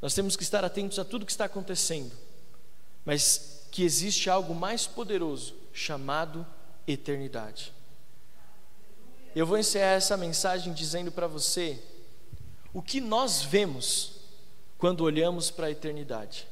nós 0.00 0.14
temos 0.14 0.36
que 0.36 0.42
estar 0.42 0.64
atentos 0.64 0.98
a 0.98 1.04
tudo 1.04 1.26
que 1.26 1.32
está 1.32 1.44
acontecendo, 1.46 2.12
mas 3.04 3.66
que 3.70 3.82
existe 3.82 4.30
algo 4.30 4.54
mais 4.54 4.86
poderoso 4.86 5.54
chamado 5.72 6.46
eternidade. 6.86 7.75
Eu 9.36 9.44
vou 9.44 9.58
encerrar 9.58 9.96
essa 9.96 10.16
mensagem 10.16 10.72
dizendo 10.72 11.12
para 11.12 11.26
você 11.26 11.78
o 12.72 12.80
que 12.80 13.02
nós 13.02 13.42
vemos 13.42 14.12
quando 14.78 15.02
olhamos 15.02 15.50
para 15.50 15.66
a 15.66 15.70
eternidade. 15.70 16.48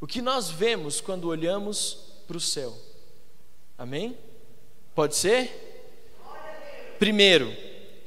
O 0.00 0.06
que 0.06 0.20
nós 0.20 0.50
vemos 0.50 1.00
quando 1.00 1.28
olhamos 1.28 1.98
para 2.26 2.36
o 2.36 2.40
céu. 2.40 2.76
Amém? 3.78 4.18
Pode 4.92 5.14
ser? 5.14 6.96
Primeiro, 6.98 7.56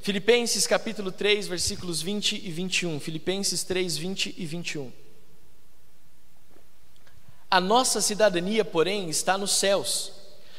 Filipenses 0.02 0.66
capítulo 0.66 1.10
3, 1.10 1.46
versículos 1.46 2.02
20 2.02 2.46
e 2.46 2.50
21. 2.50 3.00
Filipenses 3.00 3.64
3, 3.64 3.96
20 3.96 4.34
e 4.36 4.44
21. 4.44 4.92
A 7.50 7.58
nossa 7.58 8.02
cidadania, 8.02 8.66
porém, 8.66 9.08
está 9.08 9.38
nos 9.38 9.52
céus, 9.52 10.12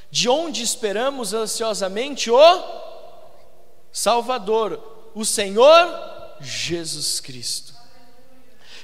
de 0.09 0.27
onde 0.27 0.63
esperamos 0.63 1.31
ansiosamente 1.31 2.31
o 2.31 2.82
Salvador, 3.93 5.11
o 5.15 5.23
Senhor 5.23 5.87
Jesus 6.41 7.21
Cristo 7.21 7.73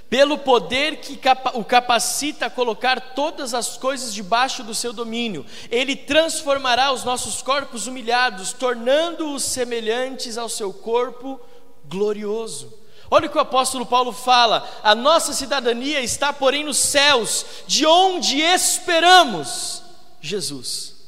pelo 0.10 0.40
poder 0.40 0.98
que 0.98 1.20
o 1.54 1.64
capacita 1.64 2.48
a 2.48 2.50
colocar 2.50 3.14
todas 3.14 3.54
as 3.54 3.78
coisas 3.78 4.14
debaixo 4.14 4.64
do 4.64 4.74
seu 4.74 4.92
domínio. 4.92 5.46
Ele 5.70 5.96
transformará 5.96 6.92
os 6.92 7.04
nossos 7.04 7.42
corpos 7.42 7.86
humilhados, 7.86 8.52
tornando-os 8.52 9.44
semelhantes 9.44 10.38
ao 10.38 10.50
seu 10.50 10.74
corpo 10.74 11.40
glorioso. 11.86 12.74
Olha 13.12 13.28
o 13.28 13.30
que 13.30 13.38
o 13.38 13.42
apóstolo 13.42 13.86
Paulo 13.86 14.12
fala: 14.12 14.68
a 14.84 14.96
nossa 14.96 15.32
cidadania 15.34 16.02
está, 16.02 16.34
porém, 16.34 16.64
nos 16.64 16.78
céus, 16.78 17.46
de 17.68 17.86
onde 17.86 18.42
esperamos 18.42 19.84
Jesus. 20.20 20.99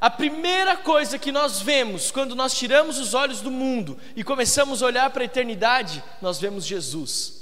A 0.00 0.08
primeira 0.08 0.76
coisa 0.76 1.18
que 1.18 1.30
nós 1.30 1.60
vemos 1.60 2.10
quando 2.10 2.34
nós 2.34 2.56
tiramos 2.56 2.98
os 2.98 3.12
olhos 3.12 3.42
do 3.42 3.50
mundo 3.50 3.98
e 4.16 4.24
começamos 4.24 4.82
a 4.82 4.86
olhar 4.86 5.10
para 5.10 5.22
a 5.22 5.26
eternidade, 5.26 6.02
nós 6.22 6.40
vemos 6.40 6.64
Jesus. 6.64 7.40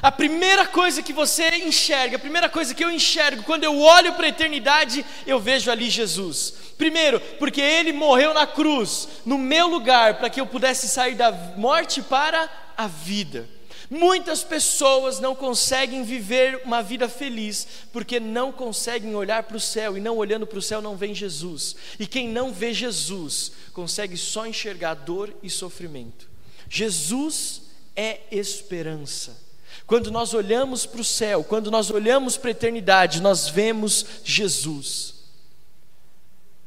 A 0.00 0.10
primeira 0.10 0.66
coisa 0.66 1.02
que 1.02 1.12
você 1.12 1.48
enxerga, 1.66 2.16
a 2.16 2.20
primeira 2.20 2.48
coisa 2.48 2.74
que 2.74 2.84
eu 2.84 2.90
enxergo 2.90 3.42
quando 3.42 3.64
eu 3.64 3.78
olho 3.80 4.12
para 4.14 4.26
a 4.26 4.28
eternidade, 4.28 5.04
eu 5.26 5.40
vejo 5.40 5.70
ali 5.70 5.90
Jesus. 5.90 6.54
Primeiro, 6.78 7.20
porque 7.38 7.60
ele 7.60 7.92
morreu 7.92 8.32
na 8.32 8.46
cruz, 8.46 9.08
no 9.26 9.36
meu 9.36 9.66
lugar, 9.66 10.18
para 10.18 10.30
que 10.30 10.40
eu 10.40 10.46
pudesse 10.46 10.88
sair 10.88 11.16
da 11.16 11.32
morte 11.56 12.00
para 12.00 12.48
a 12.76 12.86
vida. 12.86 13.48
Muitas 13.94 14.42
pessoas 14.42 15.20
não 15.20 15.34
conseguem 15.34 16.02
viver 16.02 16.62
uma 16.64 16.82
vida 16.82 17.10
feliz 17.10 17.68
porque 17.92 18.18
não 18.18 18.50
conseguem 18.50 19.14
olhar 19.14 19.42
para 19.42 19.58
o 19.58 19.60
céu 19.60 19.98
e 19.98 20.00
não 20.00 20.16
olhando 20.16 20.46
para 20.46 20.58
o 20.58 20.62
céu 20.62 20.80
não 20.80 20.96
vê 20.96 21.12
Jesus. 21.12 21.76
E 21.98 22.06
quem 22.06 22.26
não 22.26 22.54
vê 22.54 22.72
Jesus 22.72 23.52
consegue 23.74 24.16
só 24.16 24.46
enxergar 24.46 24.94
dor 24.94 25.36
e 25.42 25.50
sofrimento. 25.50 26.26
Jesus 26.70 27.64
é 27.94 28.20
esperança. 28.30 29.38
Quando 29.86 30.10
nós 30.10 30.32
olhamos 30.32 30.86
para 30.86 31.02
o 31.02 31.04
céu, 31.04 31.44
quando 31.44 31.70
nós 31.70 31.90
olhamos 31.90 32.38
para 32.38 32.48
a 32.48 32.52
eternidade, 32.52 33.20
nós 33.20 33.46
vemos 33.46 34.06
Jesus. 34.24 35.16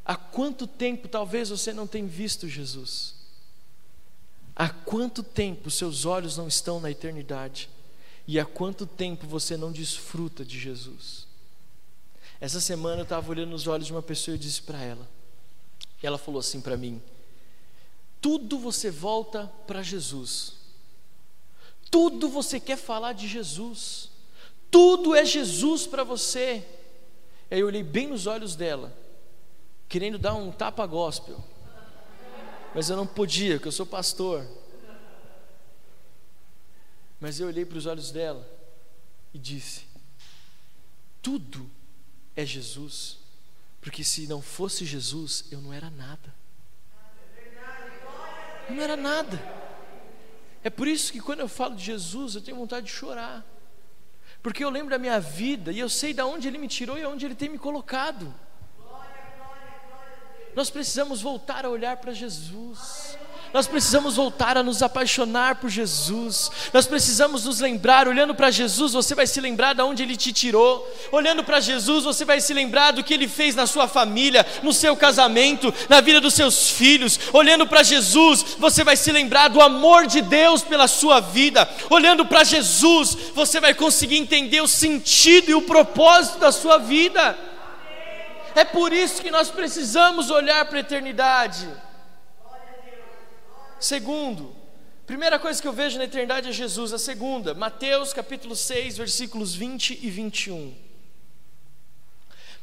Há 0.05 0.15
quanto 0.15 0.67
tempo 0.67 1.07
talvez 1.07 1.49
você 1.49 1.73
não 1.73 1.87
tenha 1.87 2.05
visto 2.05 2.47
Jesus? 2.47 3.14
Há 4.55 4.69
quanto 4.69 5.21
tempo 5.21 5.69
seus 5.69 6.05
olhos 6.05 6.37
não 6.37 6.47
estão 6.47 6.79
na 6.79 6.89
eternidade? 6.89 7.69
E 8.27 8.39
há 8.39 8.45
quanto 8.45 8.85
tempo 8.85 9.27
você 9.27 9.57
não 9.57 9.71
desfruta 9.71 10.45
de 10.45 10.57
Jesus? 10.57 11.27
Essa 12.39 12.61
semana 12.61 12.99
eu 12.99 13.03
estava 13.03 13.29
olhando 13.29 13.51
nos 13.51 13.67
olhos 13.67 13.87
de 13.87 13.91
uma 13.91 14.01
pessoa 14.01 14.35
e 14.35 14.39
disse 14.39 14.61
para 14.61 14.81
ela: 14.81 15.07
E 16.01 16.07
ela 16.07 16.17
falou 16.17 16.39
assim 16.39 16.61
para 16.61 16.77
mim: 16.77 17.01
tudo 18.21 18.57
você 18.57 18.89
volta 18.89 19.51
para 19.67 19.83
Jesus, 19.83 20.53
tudo 21.91 22.27
você 22.27 22.59
quer 22.59 22.77
falar 22.77 23.13
de 23.13 23.27
Jesus, 23.27 24.09
tudo 24.71 25.13
é 25.13 25.23
Jesus 25.23 25.85
para 25.85 26.03
você. 26.03 26.65
Aí 27.51 27.59
eu 27.59 27.67
olhei 27.67 27.83
bem 27.83 28.07
nos 28.07 28.25
olhos 28.25 28.55
dela, 28.55 28.91
querendo 29.87 30.17
dar 30.17 30.33
um 30.33 30.51
tapa 30.51 30.85
gospel, 30.87 31.37
mas 32.75 32.89
eu 32.89 32.97
não 32.97 33.07
podia, 33.07 33.55
porque 33.55 33.69
eu 33.69 33.71
sou 33.71 33.85
pastor. 33.85 34.45
Mas 37.21 37.39
eu 37.39 37.47
olhei 37.47 37.63
para 37.63 37.77
os 37.77 37.85
olhos 37.85 38.11
dela 38.11 38.45
e 39.33 39.39
disse: 39.39 39.85
tudo 41.21 41.71
é 42.35 42.45
Jesus, 42.45 43.17
porque 43.79 44.03
se 44.03 44.27
não 44.27 44.41
fosse 44.41 44.83
Jesus, 44.83 45.45
eu 45.49 45.61
não 45.61 45.71
era 45.71 45.89
nada. 45.89 46.35
Eu 48.67 48.75
não 48.75 48.83
era 48.83 48.97
nada. 48.97 49.39
É 50.61 50.69
por 50.69 50.85
isso 50.85 51.13
que 51.13 51.21
quando 51.21 51.39
eu 51.39 51.47
falo 51.47 51.75
de 51.75 51.83
Jesus, 51.85 52.35
eu 52.35 52.41
tenho 52.41 52.57
vontade 52.57 52.87
de 52.87 52.91
chorar. 52.91 53.45
Porque 54.43 54.63
eu 54.63 54.69
lembro 54.69 54.89
da 54.89 54.99
minha 54.99 55.19
vida 55.19 55.71
e 55.71 55.79
eu 55.79 55.87
sei 55.87 56.13
de 56.13 56.21
onde 56.21 56.47
Ele 56.47 56.57
me 56.57 56.67
tirou 56.67 56.97
e 56.97 57.03
aonde 57.03 57.25
Ele 57.25 57.35
tem 57.35 57.47
me 57.47 57.57
colocado. 57.57 58.33
Nós 60.55 60.69
precisamos 60.69 61.21
voltar 61.21 61.65
a 61.65 61.69
olhar 61.69 61.97
para 61.97 62.13
Jesus. 62.13 63.17
Nós 63.53 63.67
precisamos 63.67 64.17
voltar 64.17 64.57
a 64.57 64.63
nos 64.63 64.81
apaixonar 64.83 65.55
por 65.55 65.69
Jesus. 65.69 66.51
Nós 66.73 66.85
precisamos 66.85 67.45
nos 67.45 67.61
lembrar, 67.61 68.05
olhando 68.05 68.35
para 68.35 68.51
Jesus, 68.51 68.91
você 68.91 69.15
vai 69.15 69.25
se 69.25 69.39
lembrar 69.39 69.73
de 69.73 69.81
onde 69.81 70.03
Ele 70.03 70.17
te 70.17 70.33
tirou. 70.33 70.85
Olhando 71.09 71.41
para 71.41 71.61
Jesus, 71.61 72.03
você 72.03 72.25
vai 72.25 72.41
se 72.41 72.53
lembrar 72.53 72.91
do 72.91 73.01
que 73.01 73.13
Ele 73.13 73.29
fez 73.29 73.55
na 73.55 73.65
sua 73.65 73.87
família, 73.87 74.45
no 74.61 74.73
seu 74.73 74.95
casamento, 74.97 75.73
na 75.87 76.01
vida 76.01 76.19
dos 76.19 76.33
seus 76.33 76.69
filhos. 76.69 77.17
Olhando 77.31 77.65
para 77.65 77.81
Jesus, 77.81 78.57
você 78.59 78.83
vai 78.83 78.97
se 78.97 79.09
lembrar 79.11 79.47
do 79.47 79.61
amor 79.61 80.05
de 80.05 80.21
Deus 80.21 80.61
pela 80.61 80.87
sua 80.87 81.21
vida. 81.21 81.69
Olhando 81.89 82.25
para 82.25 82.43
Jesus, 82.43 83.17
você 83.33 83.61
vai 83.61 83.73
conseguir 83.73 84.17
entender 84.17 84.59
o 84.59 84.67
sentido 84.67 85.49
e 85.49 85.55
o 85.55 85.61
propósito 85.61 86.39
da 86.39 86.51
sua 86.51 86.77
vida. 86.77 87.54
É 88.55 88.63
por 88.63 88.93
isso 88.93 89.21
que 89.21 89.29
nós 89.29 89.51
precisamos 89.51 90.29
olhar 90.29 90.63
para 90.65 90.77
a 90.77 90.81
eternidade. 90.81 91.67
Segundo, 93.79 94.55
primeira 95.05 95.37
coisa 95.37 95.61
que 95.61 95.67
eu 95.67 95.73
vejo 95.73 95.97
na 95.97 96.05
eternidade 96.05 96.49
é 96.49 96.51
Jesus. 96.53 96.93
A 96.93 96.97
segunda, 96.97 97.53
Mateus 97.53 98.13
capítulo 98.13 98.55
6, 98.55 98.97
versículos 98.97 99.53
20 99.53 99.99
e 100.01 100.09
21. 100.09 100.84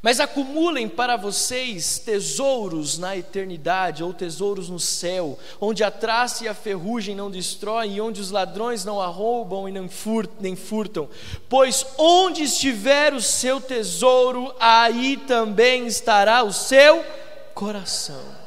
Mas 0.03 0.19
acumulem 0.19 0.88
para 0.88 1.17
vocês 1.17 2.01
tesouros 2.01 2.99
na 2.99 3.17
eternidade, 3.17 4.03
ou 4.03 4.12
tesouros 4.12 4.69
no 4.69 4.81
céu, 4.81 5.38
onde 5.61 5.85
a 5.85 5.93
traça 5.93 6.43
e 6.45 6.49
a 6.49 6.55
ferrugem 6.55 7.15
não 7.15 7.31
destroem, 7.31 7.95
e 7.95 8.01
onde 8.01 8.21
os 8.21 8.33
ladrões 8.33 8.85
não 8.85 9.01
arrombam 9.01 9.69
e 9.69 9.73
nem 9.73 10.57
furtam. 10.57 11.09
Pois 11.49 11.87
onde 11.97 12.43
estiver 12.43 13.15
o 13.15 13.23
seu 13.23 13.61
tesouro, 13.61 14.53
aí 14.59 15.17
também 15.19 15.87
estará 15.87 16.43
o 16.43 16.53
seu 16.53 17.05
coração. 17.55 18.43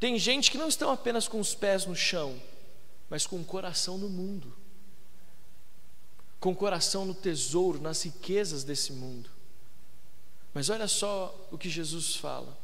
Tem 0.00 0.18
gente 0.18 0.50
que 0.50 0.58
não 0.58 0.66
estão 0.66 0.90
apenas 0.90 1.28
com 1.28 1.38
os 1.38 1.54
pés 1.54 1.86
no 1.86 1.94
chão, 1.94 2.34
mas 3.08 3.24
com 3.24 3.36
o 3.36 3.44
coração 3.44 3.96
no 3.96 4.08
mundo, 4.08 4.52
com 6.40 6.50
o 6.50 6.56
coração 6.56 7.04
no 7.04 7.14
tesouro, 7.14 7.80
nas 7.80 8.02
riquezas 8.02 8.64
desse 8.64 8.92
mundo. 8.92 9.35
Mas 10.56 10.70
olha 10.70 10.88
só 10.88 11.48
o 11.52 11.58
que 11.58 11.68
Jesus 11.68 12.16
fala: 12.16 12.58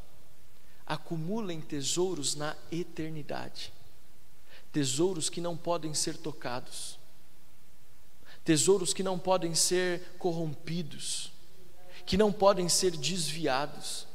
acumulem 0.87 1.61
tesouros 1.61 2.35
na 2.35 2.57
eternidade, 2.71 3.71
tesouros 4.73 5.29
que 5.29 5.43
não 5.43 5.59
podem 5.59 5.93
ser 5.93 6.17
tocados, 6.17 6.99
tesouros 8.43 8.95
que 8.95 9.03
não 9.03 9.19
podem 9.19 9.55
ser 9.55 10.15
corrompidos, 10.19 11.35
que 12.07 12.17
não 12.17 12.33
podem 12.33 12.67
ser 12.67 12.93
desviados. 12.93 14.07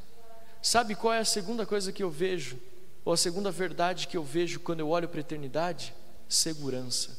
Sabe 0.60 0.96
qual 0.96 1.14
é 1.14 1.20
a 1.20 1.24
segunda 1.24 1.64
coisa 1.64 1.92
que 1.92 2.02
eu 2.02 2.10
vejo? 2.10 2.58
Ou 3.04 3.12
a 3.12 3.16
segunda 3.16 3.52
verdade 3.52 4.08
que 4.08 4.16
eu 4.16 4.24
vejo 4.24 4.58
quando 4.58 4.80
eu 4.80 4.88
olho 4.88 5.08
para 5.08 5.20
a 5.20 5.20
eternidade? 5.20 5.94
Segurança. 6.28 7.16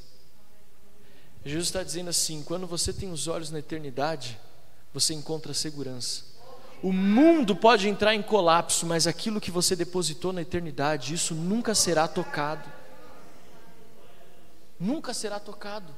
Jesus 1.45 1.67
está 1.67 1.83
dizendo 1.83 2.09
assim: 2.09 2.43
quando 2.43 2.67
você 2.67 2.91
tem 2.91 3.09
os 3.13 3.29
olhos 3.29 3.49
na 3.49 3.59
eternidade, 3.59 4.37
você 4.93 5.13
encontra 5.13 5.53
segurança. 5.53 6.27
O 6.81 6.93
mundo 6.93 7.55
pode 7.55 7.89
entrar 7.89 8.15
em 8.15 8.21
colapso, 8.21 8.85
mas 8.85 9.05
aquilo 9.05 9.41
que 9.41 9.51
você 9.51 9.75
depositou 9.75 10.31
na 10.31 10.41
eternidade, 10.41 11.13
isso 11.13 11.35
nunca 11.35 11.75
será 11.75 12.07
tocado. 12.07 12.69
Nunca 14.79 15.13
será 15.13 15.39
tocado. 15.39 15.93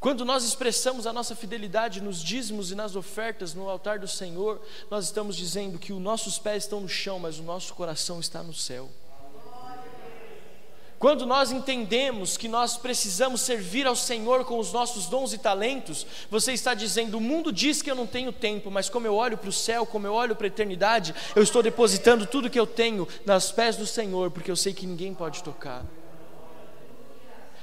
Quando 0.00 0.24
nós 0.24 0.42
expressamos 0.42 1.06
a 1.06 1.12
nossa 1.12 1.36
fidelidade 1.36 2.00
nos 2.00 2.20
dízimos 2.20 2.72
e 2.72 2.74
nas 2.74 2.96
ofertas 2.96 3.54
no 3.54 3.68
altar 3.68 4.00
do 4.00 4.08
Senhor, 4.08 4.60
nós 4.90 5.04
estamos 5.04 5.36
dizendo 5.36 5.78
que 5.78 5.92
os 5.92 6.00
nossos 6.00 6.40
pés 6.40 6.64
estão 6.64 6.80
no 6.80 6.88
chão, 6.88 7.20
mas 7.20 7.38
o 7.38 7.42
nosso 7.44 7.72
coração 7.74 8.18
está 8.18 8.42
no 8.42 8.52
céu. 8.52 8.90
Quando 11.02 11.26
nós 11.26 11.50
entendemos 11.50 12.36
que 12.36 12.46
nós 12.46 12.76
precisamos 12.76 13.40
servir 13.40 13.88
ao 13.88 13.96
Senhor 13.96 14.44
com 14.44 14.56
os 14.56 14.72
nossos 14.72 15.06
dons 15.06 15.32
e 15.32 15.38
talentos, 15.38 16.06
você 16.30 16.52
está 16.52 16.74
dizendo: 16.74 17.18
o 17.18 17.20
mundo 17.20 17.52
diz 17.52 17.82
que 17.82 17.90
eu 17.90 17.96
não 17.96 18.06
tenho 18.06 18.30
tempo, 18.30 18.70
mas 18.70 18.88
como 18.88 19.04
eu 19.04 19.16
olho 19.16 19.36
para 19.36 19.48
o 19.48 19.52
céu, 19.52 19.84
como 19.84 20.06
eu 20.06 20.14
olho 20.14 20.36
para 20.36 20.46
a 20.46 20.54
eternidade, 20.54 21.12
eu 21.34 21.42
estou 21.42 21.60
depositando 21.60 22.24
tudo 22.24 22.48
que 22.48 22.60
eu 22.60 22.68
tenho 22.68 23.08
nos 23.26 23.50
pés 23.50 23.74
do 23.74 23.84
Senhor, 23.84 24.30
porque 24.30 24.48
eu 24.48 24.54
sei 24.54 24.72
que 24.72 24.86
ninguém 24.86 25.12
pode 25.12 25.42
tocar. 25.42 25.84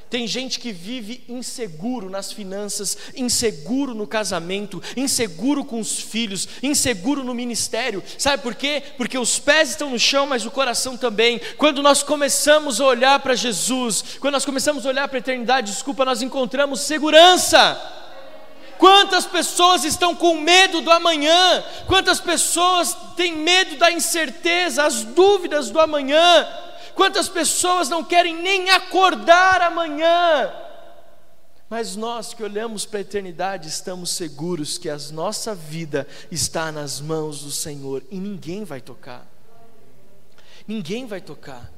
Tem 0.10 0.26
gente 0.26 0.60
que 0.60 0.72
vive 0.72 1.24
inseguro 1.30 2.10
nas 2.10 2.32
finanças, 2.32 2.98
inseguro 3.16 3.94
no 3.94 4.08
casamento, 4.08 4.82
inseguro 4.98 5.64
com 5.64 5.80
os 5.80 6.00
filhos, 6.00 6.48
inseguro 6.64 7.24
no 7.24 7.36
ministério. 7.36 8.04
Sabe 8.18 8.42
por 8.42 8.56
quê? 8.56 8.82
Porque 8.98 9.20
os 9.20 9.38
pés 9.38 9.70
estão 9.70 9.92
no 9.92 10.00
chão, 10.00 10.26
mas 10.26 10.48
o 10.48 10.52
coração 10.52 10.98
também. 10.98 11.40
Quando 11.58 11.84
nós 11.84 12.02
começamos 12.02 12.82
a 12.82 12.86
olhar 12.86 13.20
para 13.20 13.36
Jesus, 13.36 14.04
quando 14.20 14.34
nós 14.34 14.46
começamos 14.46 14.84
a 14.84 14.90
olhar 14.90 15.08
para 15.08 15.18
a 15.18 15.20
eternidade, 15.20 15.72
desculpa, 15.72 16.04
nós 16.04 16.24
encontramos 16.24 16.82
segurança. 16.82 17.80
Quantas 18.80 19.26
pessoas 19.28 19.84
estão 19.84 20.16
com 20.16 20.36
medo 20.36 20.82
do 20.82 20.90
amanhã? 20.90 21.64
Quantas 21.86 22.20
pessoas 22.20 22.98
têm 23.16 23.36
medo 23.36 23.76
da 23.76 23.92
incerteza, 23.92 24.86
as 24.86 25.04
dúvidas 25.04 25.70
do 25.70 25.80
amanhã? 25.80 26.48
Quantas 27.00 27.30
pessoas 27.30 27.88
não 27.88 28.04
querem 28.04 28.36
nem 28.42 28.72
acordar 28.72 29.62
amanhã? 29.62 30.54
Mas 31.70 31.96
nós 31.96 32.34
que 32.34 32.44
olhamos 32.44 32.86
para 32.86 32.98
a 32.98 33.02
eternidade 33.02 33.70
estamos 33.70 34.10
seguros 34.10 34.78
que 34.78 34.90
a 34.90 34.98
nossa 35.14 35.56
vida 35.56 36.06
está 36.30 36.74
nas 36.74 37.00
mãos 37.00 37.42
do 37.42 37.52
Senhor 37.52 38.04
e 38.12 38.20
ninguém 38.20 38.66
vai 38.66 38.82
tocar. 38.82 39.26
Ninguém 40.68 41.08
vai 41.08 41.22
tocar. 41.22 41.72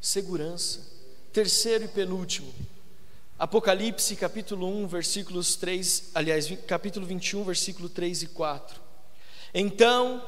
Segurança. 0.00 0.78
Terceiro 1.32 1.86
e 1.86 1.88
penúltimo. 1.88 2.54
Apocalipse 3.36 4.14
capítulo 4.14 4.68
1, 4.84 4.86
versículos 4.86 5.56
3, 5.56 6.10
aliás, 6.14 6.48
capítulo 6.68 7.04
21, 7.04 7.42
versículo 7.42 7.88
3 7.88 8.22
e 8.22 8.26
4. 8.28 8.80
Então 9.52 10.22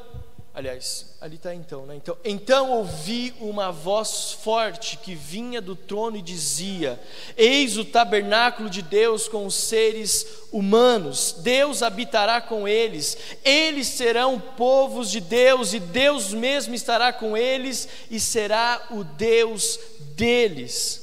Aliás, 0.53 1.07
ali 1.21 1.37
está 1.37 1.55
então, 1.55 1.87
né? 1.87 1.95
Então, 1.95 2.17
então 2.25 2.73
ouvi 2.73 3.33
uma 3.41 3.71
voz 3.71 4.33
forte 4.33 4.97
que 4.97 5.15
vinha 5.15 5.61
do 5.61 5.77
trono 5.77 6.17
e 6.17 6.23
dizia: 6.23 7.01
Eis 7.37 7.79
o 7.79 7.85
tabernáculo 7.85 8.69
de 8.69 8.83
Deus 8.83 9.29
com 9.29 9.47
os 9.47 9.55
seres 9.55 10.27
humanos, 10.51 11.37
Deus 11.39 11.85
habitará 11.85 12.41
com 12.41 12.67
eles, 12.67 13.17
eles 13.45 13.87
serão 13.87 14.41
povos 14.41 15.09
de 15.09 15.21
Deus, 15.21 15.73
e 15.73 15.79
Deus 15.79 16.35
mesmo 16.35 16.75
estará 16.75 17.13
com 17.13 17.37
eles 17.37 17.89
e 18.11 18.19
será 18.19 18.89
o 18.91 19.05
Deus 19.05 19.79
deles 20.17 21.00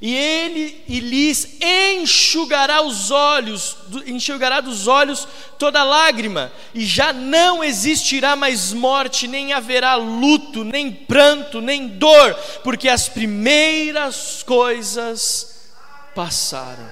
e 0.00 0.14
ele 0.14 0.82
e 0.88 1.00
lhes 1.00 1.58
enxugará 1.60 2.82
os 2.82 3.10
olhos, 3.10 3.76
enxugará 4.06 4.60
dos 4.60 4.86
olhos 4.86 5.26
toda 5.58 5.82
lágrima, 5.84 6.52
e 6.74 6.84
já 6.84 7.12
não 7.12 7.62
existirá 7.62 8.34
mais 8.34 8.72
morte, 8.72 9.28
nem 9.28 9.52
haverá 9.52 9.96
luto, 9.96 10.64
nem 10.64 10.90
pranto, 10.92 11.60
nem 11.60 11.88
dor, 11.88 12.34
porque 12.62 12.88
as 12.88 13.08
primeiras 13.08 14.42
coisas 14.42 15.70
passaram. 16.14 16.88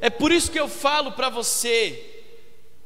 É 0.00 0.08
por 0.08 0.32
isso 0.32 0.50
que 0.50 0.58
eu 0.58 0.68
falo 0.68 1.12
para 1.12 1.28
você, 1.28 2.09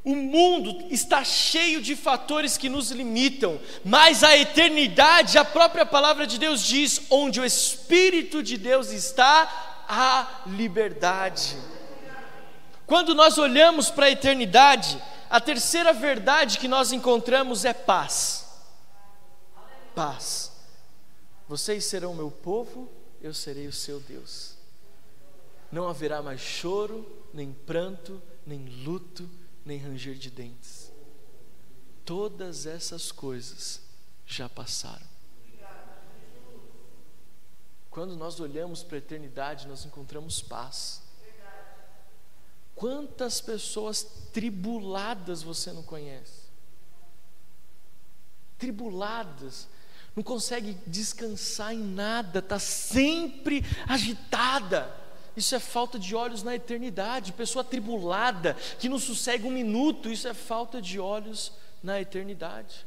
o 0.05 0.15
mundo 0.15 0.87
está 0.91 1.25
cheio 1.25 1.81
de 1.81 1.97
fatores 1.97 2.59
que 2.59 2.69
nos 2.69 2.91
limitam, 2.91 3.59
mas 3.85 4.23
a 4.23 4.37
eternidade, 4.37 5.39
a 5.39 5.45
própria 5.45 5.87
palavra 5.87 6.27
de 6.27 6.39
Deus 6.39 6.63
diz: 6.63 7.03
onde 7.09 7.41
o 7.41 7.45
Espírito 7.45 8.43
de 8.43 8.59
Deus 8.59 8.91
está, 8.91 9.85
há 9.89 10.43
liberdade. 10.47 11.57
Quando 12.87 13.15
nós 13.15 13.39
olhamos 13.39 13.91
para 13.91 14.07
a 14.07 14.11
eternidade, 14.11 15.01
A 15.35 15.41
terceira 15.41 15.93
verdade 15.93 16.59
que 16.59 16.69
nós 16.69 16.93
encontramos 16.93 17.65
é 17.65 17.73
paz. 17.73 18.47
Paz. 19.93 20.53
Vocês 21.49 21.85
serão 21.87 22.15
meu 22.15 22.31
povo, 22.31 22.89
eu 23.21 23.35
serei 23.35 23.67
o 23.67 23.73
seu 23.73 23.99
Deus. 23.99 24.55
Não 25.73 25.89
haverá 25.89 26.23
mais 26.23 26.41
choro, 26.41 27.05
nem 27.33 27.53
pranto, 27.53 28.23
nem 28.47 28.65
luto, 28.85 29.29
nem 29.65 29.79
ranger 29.79 30.15
de 30.15 30.31
dentes. 30.31 30.93
Todas 32.05 32.67
essas 32.67 33.11
coisas 33.11 33.81
já 34.27 34.49
passaram. 34.49 35.07
Quando 37.91 38.17
nós 38.17 38.41
olhamos 38.41 38.83
para 38.83 38.97
a 38.97 38.99
eternidade, 38.99 39.69
nós 39.69 39.85
encontramos 39.85 40.43
paz. 40.43 41.01
Quantas 42.75 43.41
pessoas 43.41 44.03
tribuladas 44.33 45.43
você 45.43 45.73
não 45.73 45.83
conhece? 45.83 46.43
Tribuladas, 48.59 49.69
não 50.17 50.25
consegue 50.25 50.75
descansar 50.87 51.73
em 51.73 51.85
nada, 51.85 52.41
está 52.41 52.59
sempre 52.59 53.63
agitada. 53.89 55.04
Isso 55.37 55.55
é 55.55 55.59
falta 55.59 55.99
de 55.99 56.15
olhos 56.15 56.43
na 56.43 56.55
eternidade. 56.55 57.33
Pessoa 57.33 57.65
tribulada, 57.65 58.55
que 58.79 58.89
não 58.89 58.99
sossega 58.99 59.47
um 59.47 59.51
minuto, 59.51 60.11
isso 60.11 60.29
é 60.29 60.35
falta 60.35 60.81
de 60.81 61.01
olhos 61.01 61.53
na 61.83 62.01
eternidade. 62.01 62.87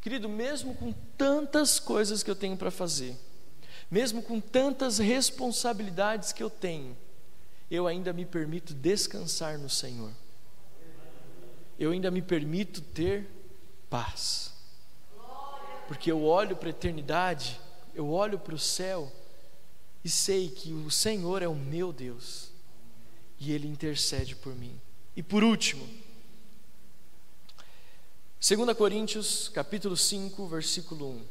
Querido, 0.00 0.28
mesmo 0.28 0.74
com 0.74 0.92
tantas 1.16 1.78
coisas 1.78 2.22
que 2.22 2.30
eu 2.30 2.36
tenho 2.36 2.56
para 2.56 2.70
fazer, 2.70 3.16
mesmo 3.90 4.22
com 4.22 4.40
tantas 4.40 4.98
responsabilidades 4.98 6.32
que 6.32 6.42
eu 6.42 6.48
tenho, 6.48 6.96
eu 7.70 7.86
ainda 7.86 8.12
me 8.12 8.24
permito 8.24 8.74
descansar 8.74 9.58
no 9.58 9.68
Senhor. 9.68 10.10
Eu 11.78 11.92
ainda 11.92 12.10
me 12.10 12.20
permito 12.20 12.80
ter 12.80 13.28
paz. 13.88 14.52
Porque 15.88 16.10
eu 16.10 16.22
olho 16.24 16.56
para 16.56 16.68
a 16.68 16.70
eternidade, 16.70 17.60
eu 17.94 18.10
olho 18.10 18.38
para 18.38 18.54
o 18.54 18.58
céu 18.58 19.10
e 20.04 20.08
sei 20.08 20.48
que 20.48 20.72
o 20.72 20.90
Senhor 20.90 21.42
é 21.42 21.48
o 21.48 21.54
meu 21.54 21.92
Deus 21.92 22.50
e 23.38 23.52
Ele 23.52 23.68
intercede 23.68 24.34
por 24.34 24.54
mim. 24.54 24.80
E 25.16 25.22
por 25.22 25.42
último, 25.42 25.86
2 28.40 28.76
Coríntios 28.76 29.48
capítulo 29.48 29.96
5, 29.96 30.46
versículo 30.46 31.10
1. 31.10 31.24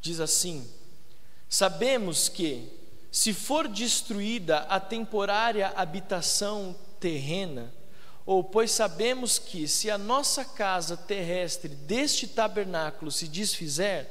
Diz 0.00 0.18
assim: 0.20 0.68
Sabemos 1.48 2.28
que, 2.28 2.68
se 3.10 3.32
for 3.32 3.68
destruída 3.68 4.58
a 4.62 4.80
temporária 4.80 5.72
habitação 5.76 6.74
terrena, 6.98 7.72
ou 8.26 8.42
pois 8.42 8.72
sabemos 8.72 9.38
que, 9.38 9.68
se 9.68 9.90
a 9.90 9.96
nossa 9.96 10.44
casa 10.44 10.96
terrestre 10.96 11.68
deste 11.68 12.26
tabernáculo 12.26 13.12
se 13.12 13.28
desfizer, 13.28 14.08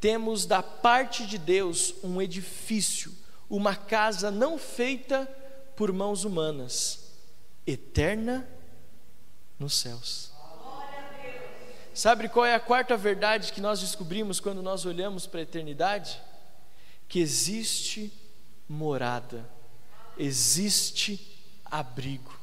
temos 0.00 0.46
da 0.46 0.62
parte 0.62 1.26
de 1.26 1.38
Deus 1.38 1.94
um 2.02 2.20
edifício, 2.20 3.12
uma 3.48 3.74
casa 3.74 4.30
não 4.30 4.58
feita 4.58 5.26
por 5.76 5.92
mãos 5.92 6.24
humanas, 6.24 7.12
eterna 7.66 8.48
nos 9.58 9.74
céus. 9.74 10.32
Sabe 11.94 12.28
qual 12.28 12.44
é 12.44 12.54
a 12.54 12.60
quarta 12.60 12.94
verdade 12.96 13.52
que 13.52 13.60
nós 13.60 13.80
descobrimos 13.80 14.38
quando 14.38 14.62
nós 14.62 14.84
olhamos 14.84 15.26
para 15.26 15.40
a 15.40 15.42
eternidade? 15.44 16.20
Que 17.08 17.20
existe 17.20 18.12
morada, 18.68 19.48
existe 20.18 21.38
abrigo. 21.64 22.38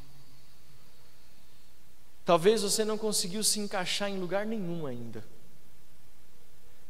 Talvez 2.26 2.62
você 2.64 2.84
não 2.84 2.98
conseguiu 2.98 3.44
se 3.44 3.60
encaixar 3.60 4.10
em 4.10 4.18
lugar 4.18 4.46
nenhum 4.46 4.88
ainda. 4.88 5.24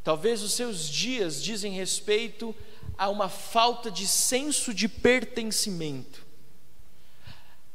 Talvez 0.04 0.42
os 0.42 0.54
seus 0.54 0.90
dias 0.90 1.42
dizem 1.42 1.74
respeito 1.74 2.54
a 2.98 3.10
uma 3.10 3.30
falta 3.30 3.90
de 3.90 4.08
senso 4.08 4.74
de 4.74 4.88
pertencimento. 4.88 6.26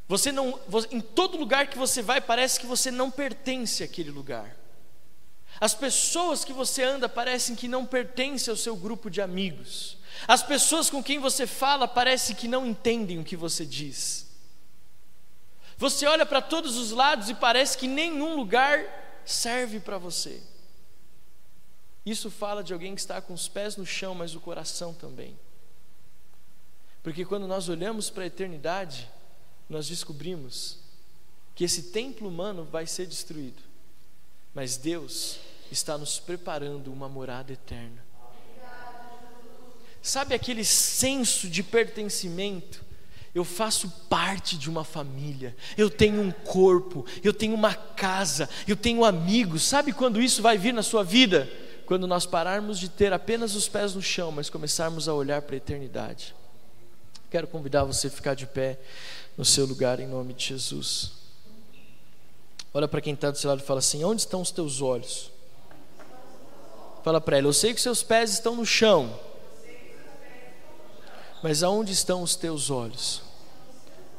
Você 0.06 0.30
não, 0.30 0.58
em 0.90 1.00
todo 1.00 1.38
lugar 1.38 1.68
que 1.68 1.78
você 1.78 2.02
vai, 2.02 2.20
parece 2.20 2.60
que 2.60 2.66
você 2.66 2.90
não 2.90 3.10
pertence 3.10 3.82
àquele 3.82 4.10
lugar. 4.10 4.56
As 5.60 5.74
pessoas 5.74 6.44
que 6.44 6.52
você 6.52 6.82
anda 6.82 7.08
parecem 7.08 7.56
que 7.56 7.66
não 7.66 7.84
pertencem 7.84 8.50
ao 8.50 8.56
seu 8.56 8.76
grupo 8.76 9.10
de 9.10 9.20
amigos. 9.20 9.98
As 10.26 10.42
pessoas 10.42 10.88
com 10.88 11.02
quem 11.02 11.18
você 11.18 11.46
fala 11.46 11.88
parecem 11.88 12.36
que 12.36 12.46
não 12.46 12.66
entendem 12.66 13.18
o 13.18 13.24
que 13.24 13.36
você 13.36 13.64
diz. 13.66 14.26
Você 15.76 16.06
olha 16.06 16.26
para 16.26 16.40
todos 16.40 16.76
os 16.76 16.90
lados 16.90 17.28
e 17.28 17.34
parece 17.34 17.76
que 17.76 17.86
nenhum 17.86 18.36
lugar 18.36 18.84
serve 19.24 19.80
para 19.80 19.98
você. 19.98 20.40
Isso 22.04 22.30
fala 22.30 22.62
de 22.62 22.72
alguém 22.72 22.94
que 22.94 23.00
está 23.00 23.20
com 23.20 23.34
os 23.34 23.48
pés 23.48 23.76
no 23.76 23.84
chão, 23.84 24.14
mas 24.14 24.34
o 24.34 24.40
coração 24.40 24.94
também. 24.94 25.38
Porque 27.02 27.24
quando 27.24 27.46
nós 27.46 27.68
olhamos 27.68 28.10
para 28.10 28.24
a 28.24 28.26
eternidade, 28.26 29.08
nós 29.68 29.88
descobrimos 29.88 30.78
que 31.54 31.64
esse 31.64 31.84
templo 31.84 32.28
humano 32.28 32.64
vai 32.64 32.86
ser 32.86 33.06
destruído, 33.06 33.62
mas 34.54 34.76
Deus 34.76 35.38
está 35.70 35.98
nos 35.98 36.18
preparando 36.18 36.92
uma 36.92 37.08
morada 37.08 37.52
eterna. 37.52 38.06
Sabe 40.00 40.34
aquele 40.34 40.64
senso 40.64 41.48
de 41.48 41.62
pertencimento? 41.62 42.84
Eu 43.34 43.44
faço 43.44 43.90
parte 44.08 44.56
de 44.56 44.70
uma 44.70 44.84
família, 44.84 45.54
eu 45.76 45.90
tenho 45.90 46.20
um 46.20 46.30
corpo, 46.30 47.04
eu 47.22 47.32
tenho 47.32 47.54
uma 47.54 47.74
casa, 47.74 48.48
eu 48.66 48.74
tenho 48.74 49.04
amigos. 49.04 49.62
Sabe 49.62 49.92
quando 49.92 50.20
isso 50.20 50.40
vai 50.40 50.56
vir 50.56 50.72
na 50.72 50.82
sua 50.82 51.04
vida? 51.04 51.48
Quando 51.88 52.06
nós 52.06 52.26
pararmos 52.26 52.78
de 52.78 52.86
ter 52.86 53.14
apenas 53.14 53.54
os 53.54 53.66
pés 53.66 53.94
no 53.94 54.02
chão, 54.02 54.30
mas 54.30 54.50
começarmos 54.50 55.08
a 55.08 55.14
olhar 55.14 55.40
para 55.40 55.54
a 55.54 55.56
eternidade. 55.56 56.34
Quero 57.30 57.46
convidar 57.46 57.84
você 57.84 58.08
a 58.08 58.10
ficar 58.10 58.34
de 58.34 58.46
pé 58.46 58.78
no 59.38 59.44
seu 59.44 59.64
lugar 59.64 59.98
em 59.98 60.06
nome 60.06 60.34
de 60.34 60.44
Jesus. 60.44 61.12
Olha 62.74 62.86
para 62.86 63.00
quem 63.00 63.14
está 63.14 63.30
do 63.30 63.38
seu 63.38 63.48
lado 63.48 63.62
e 63.62 63.64
fala 63.64 63.78
assim: 63.78 64.04
Onde 64.04 64.20
estão 64.20 64.42
os 64.42 64.50
teus 64.50 64.82
olhos? 64.82 65.30
Fala 67.02 67.22
para 67.22 67.38
ele: 67.38 67.46
Eu 67.46 67.54
sei 67.54 67.72
que 67.72 67.80
seus 67.80 68.02
pés 68.02 68.34
estão 68.34 68.54
no 68.54 68.66
chão, 68.66 69.18
mas 71.42 71.62
aonde 71.62 71.94
estão 71.94 72.22
os 72.22 72.36
teus 72.36 72.68
olhos? 72.68 73.22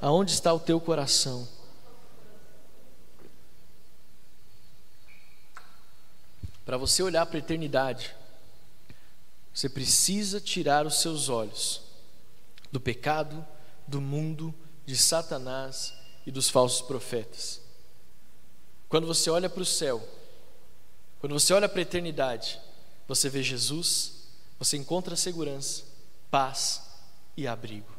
Aonde 0.01 0.32
está 0.32 0.51
o 0.51 0.60
teu 0.60 0.82
coração? 0.82 1.47
Para 6.69 6.77
você 6.77 7.01
olhar 7.01 7.25
para 7.25 7.38
a 7.38 7.39
eternidade, 7.39 8.15
você 9.51 9.67
precisa 9.67 10.39
tirar 10.39 10.86
os 10.86 11.01
seus 11.01 11.27
olhos 11.27 11.82
do 12.71 12.79
pecado, 12.79 13.43
do 13.88 13.99
mundo, 13.99 14.53
de 14.86 14.95
Satanás 14.95 15.95
e 16.27 16.32
dos 16.32 16.47
falsos 16.47 16.84
profetas. 16.84 17.60
Quando 18.88 19.08
você 19.08 19.32
olha 19.32 19.49
para 19.49 19.63
o 19.63 19.65
céu, 19.65 20.08
quando 21.19 21.34
você 21.34 21.51
olha 21.55 21.67
para 21.67 21.79
a 21.79 21.82
eternidade, 21.82 22.62
você 23.08 23.29
vê 23.29 23.41
Jesus, 23.41 24.27
você 24.60 24.77
encontra 24.77 25.15
segurança, 25.15 25.86
paz 26.29 26.84
e 27.36 27.47
abrigo. 27.47 27.91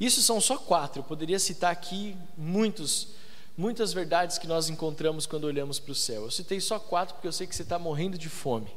Isso 0.00 0.20
são 0.20 0.40
só 0.40 0.58
quatro, 0.58 0.98
eu 0.98 1.04
poderia 1.04 1.38
citar 1.38 1.70
aqui 1.70 2.16
muitos 2.36 3.10
muitas 3.56 3.92
verdades 3.92 4.38
que 4.38 4.46
nós 4.46 4.68
encontramos 4.68 5.26
quando 5.26 5.44
olhamos 5.44 5.78
para 5.78 5.92
o 5.92 5.94
céu. 5.94 6.24
Eu 6.24 6.30
citei 6.30 6.60
só 6.60 6.78
quatro 6.78 7.14
porque 7.14 7.28
eu 7.28 7.32
sei 7.32 7.46
que 7.46 7.56
você 7.56 7.62
está 7.62 7.78
morrendo 7.78 8.18
de 8.18 8.28
fome. 8.28 8.70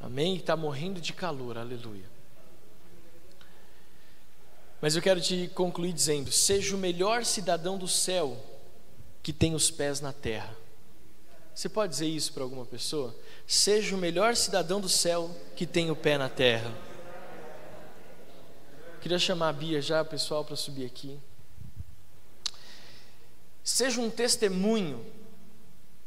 Amém? 0.00 0.36
Está 0.36 0.56
morrendo 0.56 1.00
de 1.00 1.12
calor. 1.12 1.58
Aleluia. 1.58 2.04
Mas 4.80 4.94
eu 4.94 5.02
quero 5.02 5.20
te 5.20 5.50
concluir 5.54 5.92
dizendo: 5.92 6.30
seja 6.30 6.76
o 6.76 6.78
melhor 6.78 7.24
cidadão 7.24 7.78
do 7.78 7.88
céu 7.88 8.36
que 9.22 9.32
tem 9.32 9.54
os 9.54 9.70
pés 9.70 10.00
na 10.00 10.12
terra. 10.12 10.54
Você 11.54 11.68
pode 11.68 11.92
dizer 11.92 12.06
isso 12.06 12.32
para 12.32 12.42
alguma 12.42 12.66
pessoa? 12.66 13.14
Seja 13.46 13.94
o 13.94 13.98
melhor 13.98 14.36
cidadão 14.36 14.80
do 14.80 14.88
céu 14.88 15.30
que 15.56 15.66
tem 15.66 15.90
o 15.90 15.96
pé 15.96 16.18
na 16.18 16.28
terra. 16.28 16.70
Queria 19.00 19.18
chamar 19.18 19.50
a 19.50 19.52
Bia 19.52 19.80
já, 19.80 20.04
pessoal, 20.04 20.44
para 20.44 20.56
subir 20.56 20.84
aqui. 20.84 21.18
Seja 23.64 23.98
um 23.98 24.10
testemunho 24.10 25.02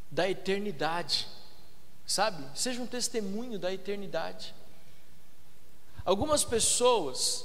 da 0.08 0.30
eternidade, 0.30 1.26
sabe? 2.06 2.44
Seja 2.54 2.80
um 2.80 2.86
testemunho 2.86 3.58
da 3.58 3.72
eternidade. 3.72 4.54
Algumas 6.04 6.44
pessoas, 6.44 7.44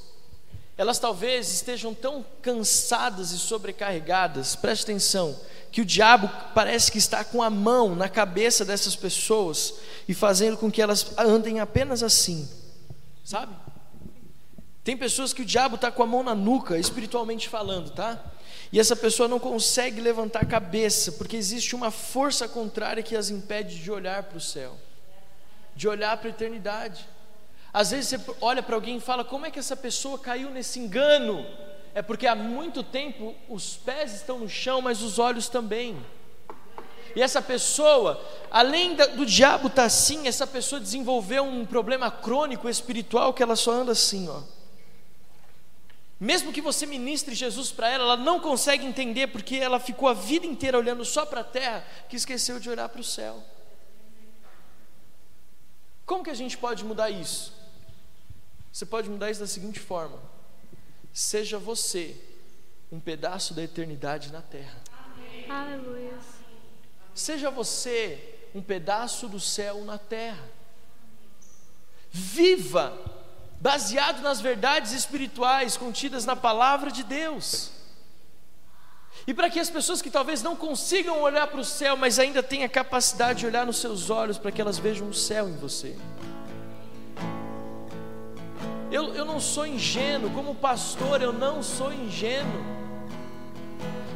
elas 0.78 1.00
talvez 1.00 1.52
estejam 1.52 1.96
tão 1.96 2.24
cansadas 2.44 3.32
e 3.32 3.40
sobrecarregadas, 3.40 4.56
preste 4.56 4.84
atenção, 4.84 5.38
que 5.72 5.82
o 5.82 5.86
diabo 5.86 6.30
parece 6.54 6.92
que 6.92 7.00
está 7.00 7.24
com 7.24 7.42
a 7.42 7.50
mão 7.50 7.96
na 7.96 8.08
cabeça 8.08 8.64
dessas 8.64 8.96
pessoas 8.96 9.74
e 10.08 10.14
fazendo 10.14 10.58
com 10.58 10.72
que 10.72 10.82
elas 10.82 11.18
andem 11.18 11.60
apenas 11.60 12.04
assim, 12.04 12.48
sabe? 13.26 13.56
Tem 14.84 14.96
pessoas 14.96 15.34
que 15.34 15.42
o 15.42 15.46
diabo 15.46 15.76
está 15.76 15.92
com 15.92 16.04
a 16.04 16.08
mão 16.08 16.22
na 16.22 16.36
nuca, 16.36 16.78
espiritualmente 16.78 17.50
falando, 17.50 17.90
tá? 17.90 18.24
E 18.74 18.80
essa 18.80 18.96
pessoa 18.96 19.30
não 19.30 19.38
consegue 19.38 20.02
levantar 20.02 20.42
a 20.42 20.48
cabeça, 20.48 21.12
porque 21.12 21.38
existe 21.38 21.76
uma 21.76 21.92
força 21.92 22.48
contrária 22.48 23.04
que 23.04 23.16
as 23.16 23.30
impede 23.30 23.78
de 23.78 23.92
olhar 23.92 24.24
para 24.24 24.40
o 24.40 24.42
céu, 24.42 24.76
de 25.76 25.88
olhar 25.88 26.18
para 26.18 26.30
a 26.30 26.32
eternidade. 26.32 27.08
Às 27.72 27.92
vezes 27.92 28.20
você 28.20 28.36
olha 28.42 28.64
para 28.64 28.74
alguém 28.74 28.98
e 28.98 29.00
fala: 29.00 29.24
como 29.24 29.46
é 29.46 29.52
que 29.52 29.60
essa 29.60 29.76
pessoa 29.76 30.18
caiu 30.18 30.50
nesse 30.50 30.80
engano? 30.80 31.46
É 31.94 32.02
porque 32.02 32.26
há 32.26 32.34
muito 32.34 32.82
tempo 32.82 33.36
os 33.48 33.78
pés 33.78 34.16
estão 34.16 34.40
no 34.40 34.50
chão, 34.50 34.82
mas 34.82 35.04
os 35.04 35.20
olhos 35.20 35.48
também. 35.48 36.04
E 37.16 37.22
essa 37.22 37.44
pessoa, 37.44 38.20
além 38.50 38.96
do 38.96 39.24
diabo 39.24 39.68
estar 39.68 39.84
tá 39.84 39.86
assim, 39.86 40.28
essa 40.28 40.48
pessoa 40.48 40.82
desenvolveu 40.82 41.44
um 41.44 41.64
problema 41.64 42.10
crônico 42.10 42.68
espiritual 42.68 43.36
que 43.36 43.44
ela 43.44 43.56
só 43.56 43.72
anda 43.72 43.92
assim, 43.92 44.28
ó. 44.28 44.63
Mesmo 46.24 46.54
que 46.54 46.62
você 46.62 46.86
ministre 46.86 47.36
Jesus 47.36 47.70
para 47.70 47.90
ela, 47.90 48.06
ela 48.06 48.16
não 48.16 48.40
consegue 48.40 48.86
entender 48.86 49.28
porque 49.28 49.58
ela 49.58 49.78
ficou 49.78 50.08
a 50.08 50.14
vida 50.14 50.46
inteira 50.46 50.78
olhando 50.78 51.04
só 51.04 51.26
para 51.26 51.42
a 51.42 51.44
terra 51.44 51.86
que 52.08 52.16
esqueceu 52.16 52.62
de 52.62 52.70
olhar 52.70 52.88
para 52.88 53.02
o 53.02 53.04
céu. 53.04 53.44
Como 56.06 56.24
que 56.24 56.30
a 56.30 56.34
gente 56.34 56.58
pode 56.58 56.86
mudar 56.86 57.10
isso? 57.10 57.52
Você 58.72 58.86
pode 58.86 59.10
mudar 59.10 59.32
isso 59.32 59.42
da 59.42 59.48
seguinte 59.48 59.82
forma: 59.82 60.18
seja 61.12 61.60
você 61.60 62.16
um 62.90 63.02
pedaço 63.02 63.54
da 63.54 63.62
eternidade 63.62 64.32
na 64.32 64.42
terra. 64.42 64.82
Aleluia. 65.50 66.18
Seja 67.14 67.52
você 67.52 68.40
um 68.56 68.62
pedaço 68.62 69.28
do 69.28 69.42
céu 69.42 69.84
na 69.84 69.98
terra. 69.98 70.50
Viva 72.10 73.23
baseado 73.64 74.22
nas 74.22 74.42
verdades 74.42 74.92
espirituais 74.92 75.78
contidas 75.78 76.26
na 76.26 76.36
palavra 76.36 76.92
de 76.92 77.02
Deus. 77.02 77.72
E 79.26 79.34
para 79.34 79.50
que 79.50 79.58
as 79.58 79.70
pessoas 79.70 80.02
que 80.02 80.10
talvez 80.10 80.44
não 80.44 80.54
consigam 80.54 81.22
olhar 81.22 81.48
para 81.48 81.62
o 81.62 81.64
céu, 81.64 81.96
mas 81.96 82.20
ainda 82.20 82.44
tenham 82.44 82.66
a 82.66 82.70
capacidade 82.70 83.40
de 83.40 83.46
olhar 83.46 83.66
nos 83.66 83.78
seus 83.78 84.10
olhos, 84.10 84.38
para 84.38 84.52
que 84.52 84.60
elas 84.60 84.78
vejam 84.78 85.08
o 85.08 85.14
céu 85.14 85.48
em 85.48 85.56
você. 85.56 85.96
Eu, 88.92 89.16
eu 89.16 89.24
não 89.24 89.40
sou 89.40 89.66
ingênuo, 89.66 90.30
como 90.32 90.54
pastor, 90.54 91.22
eu 91.22 91.32
não 91.32 91.64
sou 91.64 91.94
ingênuo. 91.94 92.66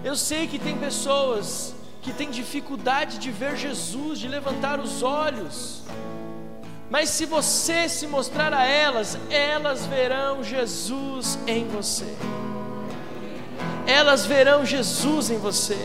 Eu 0.03 0.17
sei 0.17 0.45
que 0.47 0.59
tem 0.59 0.77
pessoas 0.77 1.73
que 2.01 2.11
têm 2.11 2.29
dificuldade 2.29 3.17
de 3.17 3.31
ver 3.31 3.55
Jesus, 3.55 4.19
de 4.19 4.27
levantar 4.27 4.81
os 4.81 5.01
olhos. 5.01 5.83
Mas 6.89 7.09
se 7.09 7.25
você 7.25 7.89
se 7.89 8.07
mostrar 8.07 8.53
a 8.53 8.65
elas, 8.65 9.17
elas 9.29 9.85
verão 9.85 10.43
Jesus 10.43 11.37
em 11.45 11.67
você. 11.67 12.13
Elas 13.85 14.25
verão 14.25 14.65
Jesus 14.65 15.29
em 15.29 15.37
você. 15.37 15.77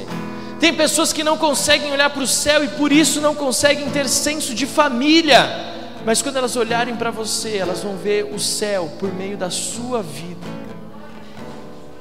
Tem 0.61 0.73
pessoas 0.73 1.13
que 1.13 1.25
não 1.25 1.37
conseguem 1.37 1.91
olhar 1.91 2.11
para 2.11 2.23
o 2.23 2.27
céu 2.27 2.63
e 2.63 2.69
por 2.69 2.93
isso 2.93 3.21
não 3.21 3.35
conseguem 3.35 3.91
ter 3.91 4.09
senso 4.09 4.55
de 4.55 4.65
família. 4.65 5.73
Mas 6.05 6.23
quando 6.23 6.37
elas 6.37 6.55
olharem 6.55 6.95
para 6.95 7.11
você, 7.11 7.57
elas 7.57 7.83
vão 7.83 7.97
ver 7.97 8.25
o 8.33 8.39
céu 8.39 8.91
por 9.01 9.13
meio 9.13 9.37
da 9.37 9.51
sua 9.51 10.03
vida. 10.03 10.47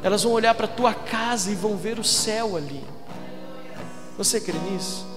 Elas 0.03 0.23
vão 0.23 0.31
olhar 0.31 0.53
para 0.53 0.65
a 0.65 0.69
tua 0.69 0.93
casa 0.93 1.51
e 1.51 1.55
vão 1.55 1.75
ver 1.75 1.99
o 1.99 2.03
céu 2.03 2.55
ali. 2.55 2.83
Você 4.17 4.39
crê 4.39 4.57
nisso? 4.71 5.10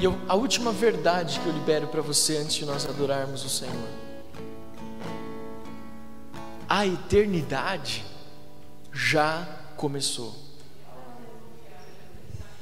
E 0.00 0.04
eu, 0.04 0.18
a 0.26 0.34
última 0.34 0.72
verdade 0.72 1.38
que 1.40 1.46
eu 1.46 1.52
libero 1.52 1.86
para 1.88 2.00
você 2.00 2.38
antes 2.38 2.54
de 2.54 2.64
nós 2.64 2.86
adorarmos 2.86 3.44
o 3.44 3.50
Senhor. 3.50 3.88
A 6.66 6.86
eternidade 6.86 8.02
já 8.90 9.46
começou. 9.76 10.34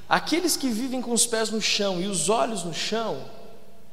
Aqueles 0.08 0.56
que 0.56 0.68
vivem 0.68 1.00
com 1.00 1.12
os 1.12 1.26
pés 1.26 1.48
no 1.50 1.62
chão 1.62 2.00
e 2.00 2.08
os 2.08 2.28
olhos 2.28 2.64
no 2.64 2.74
chão, 2.74 3.24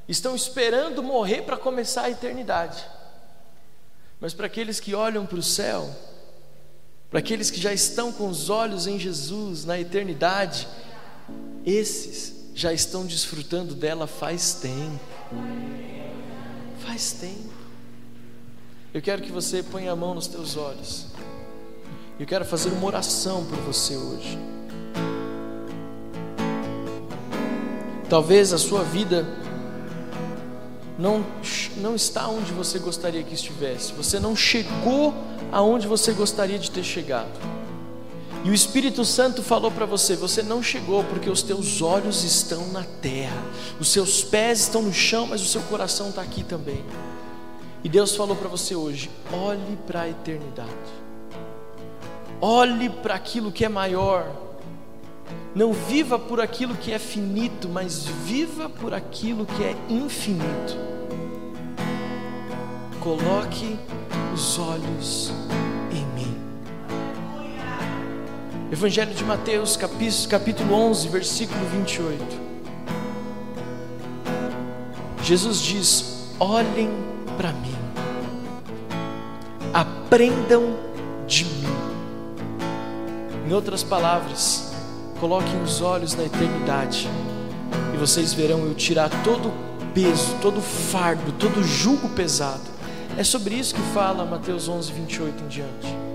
estão 0.08 0.36
esperando 0.36 1.04
morrer 1.04 1.44
para 1.44 1.58
começar 1.58 2.04
a 2.04 2.10
eternidade. 2.10 2.84
Mas 4.20 4.34
para 4.34 4.48
aqueles 4.48 4.80
que 4.80 4.96
olham 4.96 5.26
para 5.26 5.38
o 5.38 5.44
céu, 5.44 5.94
para 7.12 7.20
aqueles 7.20 7.52
que 7.52 7.60
já 7.60 7.74
estão 7.74 8.12
com 8.12 8.28
os 8.28 8.50
olhos 8.50 8.88
em 8.88 8.98
Jesus 8.98 9.66
na 9.66 9.80
eternidade, 9.80 10.68
esses 11.64 12.35
já 12.56 12.72
estão 12.72 13.06
desfrutando 13.06 13.76
dela 13.76 14.08
faz 14.08 14.54
tempo. 14.54 15.00
Faz 16.80 17.12
tempo. 17.12 17.54
Eu 18.94 19.02
quero 19.02 19.22
que 19.22 19.32
você 19.32 19.62
ponha 19.62 19.92
a 19.92 19.96
mão 19.96 20.16
nos 20.16 20.26
teus 20.26 20.56
olhos. 20.56 21.08
Eu 22.18 22.26
quero 22.26 22.46
fazer 22.46 22.70
uma 22.70 22.88
oração 22.88 23.46
por 23.46 23.58
você 23.60 23.98
hoje. 23.98 24.40
Talvez 28.10 28.54
a 28.54 28.58
sua 28.58 28.84
vida 28.84 29.26
não, 30.98 31.26
não 31.76 31.94
está 31.94 32.30
onde 32.30 32.54
você 32.54 32.80
gostaria 32.80 33.22
que 33.22 33.34
estivesse. 33.34 33.92
Você 33.92 34.18
não 34.18 34.34
chegou 34.34 35.14
aonde 35.52 35.88
você 35.88 36.14
gostaria 36.14 36.58
de 36.58 36.72
ter 36.72 36.84
chegado. 36.86 37.65
E 38.46 38.50
o 38.52 38.54
Espírito 38.54 39.04
Santo 39.04 39.42
falou 39.42 39.72
para 39.72 39.88
você: 39.88 40.16
você 40.16 40.44
não 40.44 40.62
chegou 40.62 41.04
porque 41.06 41.32
os 41.32 41.42
teus 41.42 41.82
olhos 41.82 42.24
estão 42.24 42.68
na 42.68 42.84
terra, 42.84 43.44
os 43.80 43.88
seus 43.88 44.24
pés 44.24 44.60
estão 44.60 44.84
no 44.84 44.94
chão, 44.94 45.26
mas 45.26 45.42
o 45.42 45.46
seu 45.46 45.62
coração 45.64 46.10
está 46.10 46.22
aqui 46.22 46.44
também. 46.44 46.86
E 47.84 47.90
Deus 47.90 48.16
falou 48.16 48.36
para 48.36 48.48
você 48.48 48.76
hoje: 48.76 49.10
olhe 49.34 49.80
para 49.88 50.02
a 50.02 50.10
eternidade, 50.10 50.70
olhe 52.40 52.88
para 52.88 53.16
aquilo 53.16 53.52
que 53.52 53.66
é 53.66 53.70
maior. 53.70 54.44
Não 55.56 55.74
viva 55.74 56.20
por 56.20 56.40
aquilo 56.40 56.76
que 56.76 56.92
é 56.92 57.00
finito, 57.00 57.68
mas 57.68 58.06
viva 58.06 58.70
por 58.70 58.94
aquilo 58.94 59.48
que 59.48 59.64
é 59.64 59.76
infinito. 59.90 60.78
Coloque 63.02 63.76
os 64.36 64.60
olhos 64.60 65.34
Evangelho 68.72 69.14
de 69.14 69.24
Mateus, 69.24 69.78
capítulo 69.78 70.74
11, 70.74 71.08
versículo 71.10 71.64
28. 71.68 72.24
Jesus 75.22 75.62
diz: 75.62 76.34
Olhem 76.40 76.90
para 77.38 77.52
mim, 77.52 77.76
aprendam 79.72 80.76
de 81.28 81.46
mim. 81.46 81.64
Em 83.48 83.54
outras 83.54 83.84
palavras, 83.84 84.74
coloquem 85.20 85.62
os 85.62 85.80
olhos 85.82 86.16
na 86.16 86.24
eternidade 86.24 87.08
e 87.94 87.98
vocês 87.98 88.34
verão 88.34 88.66
eu 88.66 88.74
tirar 88.74 89.12
todo 89.24 89.50
o 89.50 89.54
peso, 89.94 90.36
todo 90.42 90.58
o 90.58 90.64
fardo, 90.64 91.32
todo 91.34 91.60
o 91.60 91.64
jugo 91.64 92.10
pesado. 92.10 92.64
É 93.16 93.24
sobre 93.24 93.54
isso 93.54 93.76
que 93.76 93.82
fala 93.94 94.26
Mateus 94.26 94.68
11, 94.68 94.92
28 94.92 95.44
em 95.44 95.48
diante 95.48 96.15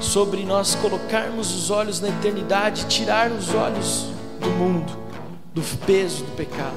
sobre 0.00 0.44
nós 0.44 0.74
colocarmos 0.76 1.54
os 1.54 1.70
olhos 1.70 2.00
na 2.00 2.08
eternidade, 2.08 2.86
tirar 2.86 3.30
os 3.30 3.54
olhos 3.54 4.06
do 4.40 4.50
mundo, 4.50 4.92
do 5.54 5.62
peso 5.84 6.24
do 6.24 6.32
pecado. 6.32 6.76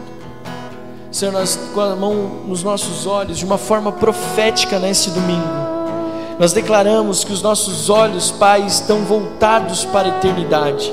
Senhor, 1.11 1.31
nós 1.31 1.59
com 1.73 1.81
a 1.81 1.95
mão 1.95 2.13
nos 2.47 2.63
nossos 2.63 3.05
olhos, 3.05 3.37
de 3.37 3.45
uma 3.45 3.57
forma 3.57 3.91
profética 3.91 4.79
nesse 4.79 5.09
domingo, 5.09 5.71
nós 6.39 6.53
declaramos 6.53 7.23
que 7.23 7.31
os 7.31 7.41
nossos 7.41 7.89
olhos, 7.89 8.31
Pai, 8.31 8.61
estão 8.65 9.03
voltados 9.03 9.85
para 9.85 10.07
a 10.07 10.17
eternidade. 10.17 10.91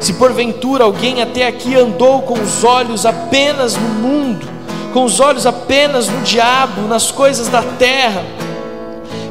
Se 0.00 0.14
porventura 0.14 0.84
alguém 0.84 1.22
até 1.22 1.46
aqui 1.46 1.76
andou 1.76 2.22
com 2.22 2.34
os 2.34 2.64
olhos 2.64 3.06
apenas 3.06 3.76
no 3.76 3.88
mundo, 3.88 4.46
com 4.92 5.04
os 5.04 5.20
olhos 5.20 5.46
apenas 5.46 6.08
no 6.08 6.20
diabo, 6.22 6.82
nas 6.88 7.10
coisas 7.10 7.48
da 7.48 7.62
terra, 7.62 8.24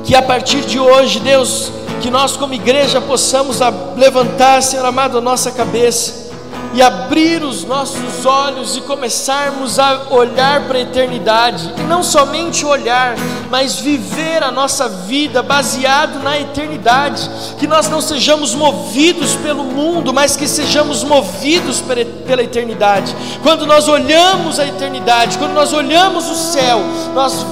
que 0.06 0.16
a 0.16 0.22
partir 0.22 0.62
de 0.62 0.80
hoje, 0.80 1.20
Deus, 1.20 1.72
que 2.04 2.12
nós 2.12 2.36
como 2.36 2.54
igreja 2.54 3.00
possamos 3.00 3.60
levantar, 3.96 4.62
Senhor 4.62 4.86
amado, 4.86 5.18
a 5.18 5.22
nossa 5.22 5.50
cabeça 5.54 6.34
e 6.74 6.82
abrir 6.82 7.44
os 7.44 7.64
nossos 7.64 8.26
olhos 8.26 8.76
e 8.76 8.82
começarmos 8.82 9.78
a 9.78 10.08
olhar 10.10 10.68
para 10.68 10.80
a 10.80 10.82
eternidade, 10.82 11.72
e 11.78 11.82
não 11.84 12.02
somente 12.02 12.66
olhar, 12.66 13.16
mas 13.50 13.80
viver 13.80 14.44
a 14.44 14.52
nossa 14.52 14.90
vida 14.90 15.44
baseado 15.44 16.20
na 16.24 16.40
eternidade, 16.40 17.30
que 17.60 17.68
nós 17.68 17.88
não 17.88 18.02
sejamos 18.02 18.56
movidos 18.56 19.36
pelo 19.36 19.64
mundo, 19.64 20.12
mas 20.12 20.36
que 20.36 20.48
sejamos 20.48 21.04
movidos 21.04 21.80
pela 21.80 22.42
eternidade. 22.42 23.16
Quando 23.44 23.68
nós 23.68 23.88
olhamos 23.88 24.60
a 24.60 24.66
eternidade, 24.66 25.38
quando 25.38 25.54
nós 25.54 25.72
olhamos 25.72 26.28
o 26.28 26.36
céu, 26.36 26.82
nós 27.14 27.46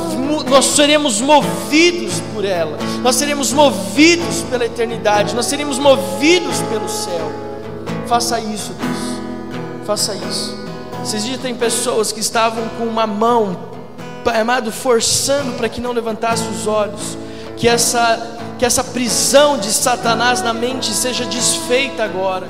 nós 0.49 0.65
seremos 0.65 1.19
movidos 1.21 2.21
por 2.33 2.45
ela, 2.45 2.77
nós 3.01 3.15
seremos 3.15 3.51
movidos 3.51 4.41
pela 4.49 4.65
eternidade, 4.65 5.35
nós 5.35 5.45
seremos 5.45 5.77
movidos 5.77 6.59
pelo 6.69 6.87
céu. 6.87 7.31
Faça 8.07 8.39
isso, 8.39 8.73
Deus, 8.73 9.85
faça 9.85 10.13
isso. 10.15 10.57
Esses 11.03 11.23
dias 11.23 11.41
tem 11.41 11.55
pessoas 11.55 12.11
que 12.11 12.19
estavam 12.19 12.67
com 12.77 12.83
uma 12.83 13.07
mão, 13.07 13.57
amado, 14.25 14.71
forçando 14.71 15.53
para 15.53 15.67
que 15.67 15.81
não 15.81 15.91
levantasse 15.91 16.43
os 16.47 16.67
olhos, 16.67 17.17
que 17.57 17.67
essa, 17.67 18.37
que 18.59 18.65
essa 18.65 18.83
prisão 18.83 19.57
de 19.57 19.71
Satanás 19.71 20.41
na 20.41 20.53
mente 20.53 20.93
seja 20.93 21.25
desfeita 21.25 22.03
agora, 22.03 22.47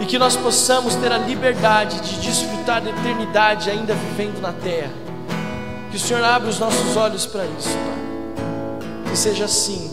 e 0.00 0.04
que 0.04 0.18
nós 0.18 0.36
possamos 0.36 0.94
ter 0.96 1.10
a 1.10 1.18
liberdade 1.18 2.00
de 2.00 2.20
desfrutar 2.20 2.82
da 2.82 2.90
eternidade 2.90 3.70
ainda 3.70 3.94
vivendo 3.94 4.40
na 4.40 4.52
terra. 4.52 5.05
Que 5.96 6.02
o 6.02 6.06
Senhor 6.06 6.22
abra 6.22 6.50
os 6.50 6.58
nossos 6.58 6.94
olhos 6.94 7.24
para 7.24 7.46
isso, 7.46 7.70
Pai. 7.70 9.10
Que 9.10 9.16
seja 9.16 9.46
assim, 9.46 9.90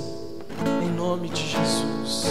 em 0.81 0.89
nome 0.89 1.29
de 1.29 1.41
Jesus. 1.47 2.25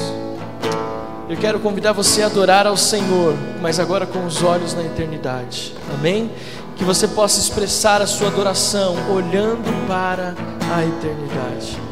Eu 1.27 1.39
quero 1.39 1.59
convidar 1.59 1.93
você 1.93 2.23
a 2.23 2.27
adorar 2.27 2.67
ao 2.67 2.77
Senhor, 2.77 3.35
mas 3.63 3.81
agora 3.81 4.05
com 4.05 4.27
os 4.27 4.43
olhos 4.43 4.75
na 4.75 4.83
eternidade. 4.83 5.75
Amém? 5.95 6.31
Que 6.77 6.85
você 6.85 7.09
possa 7.09 7.41
expressar 7.41 8.03
a 8.03 8.07
sua 8.07 8.29
adoração 8.29 8.95
olhando 9.11 9.73
para 9.89 10.35
a 10.71 10.85
eternidade. 10.85 11.92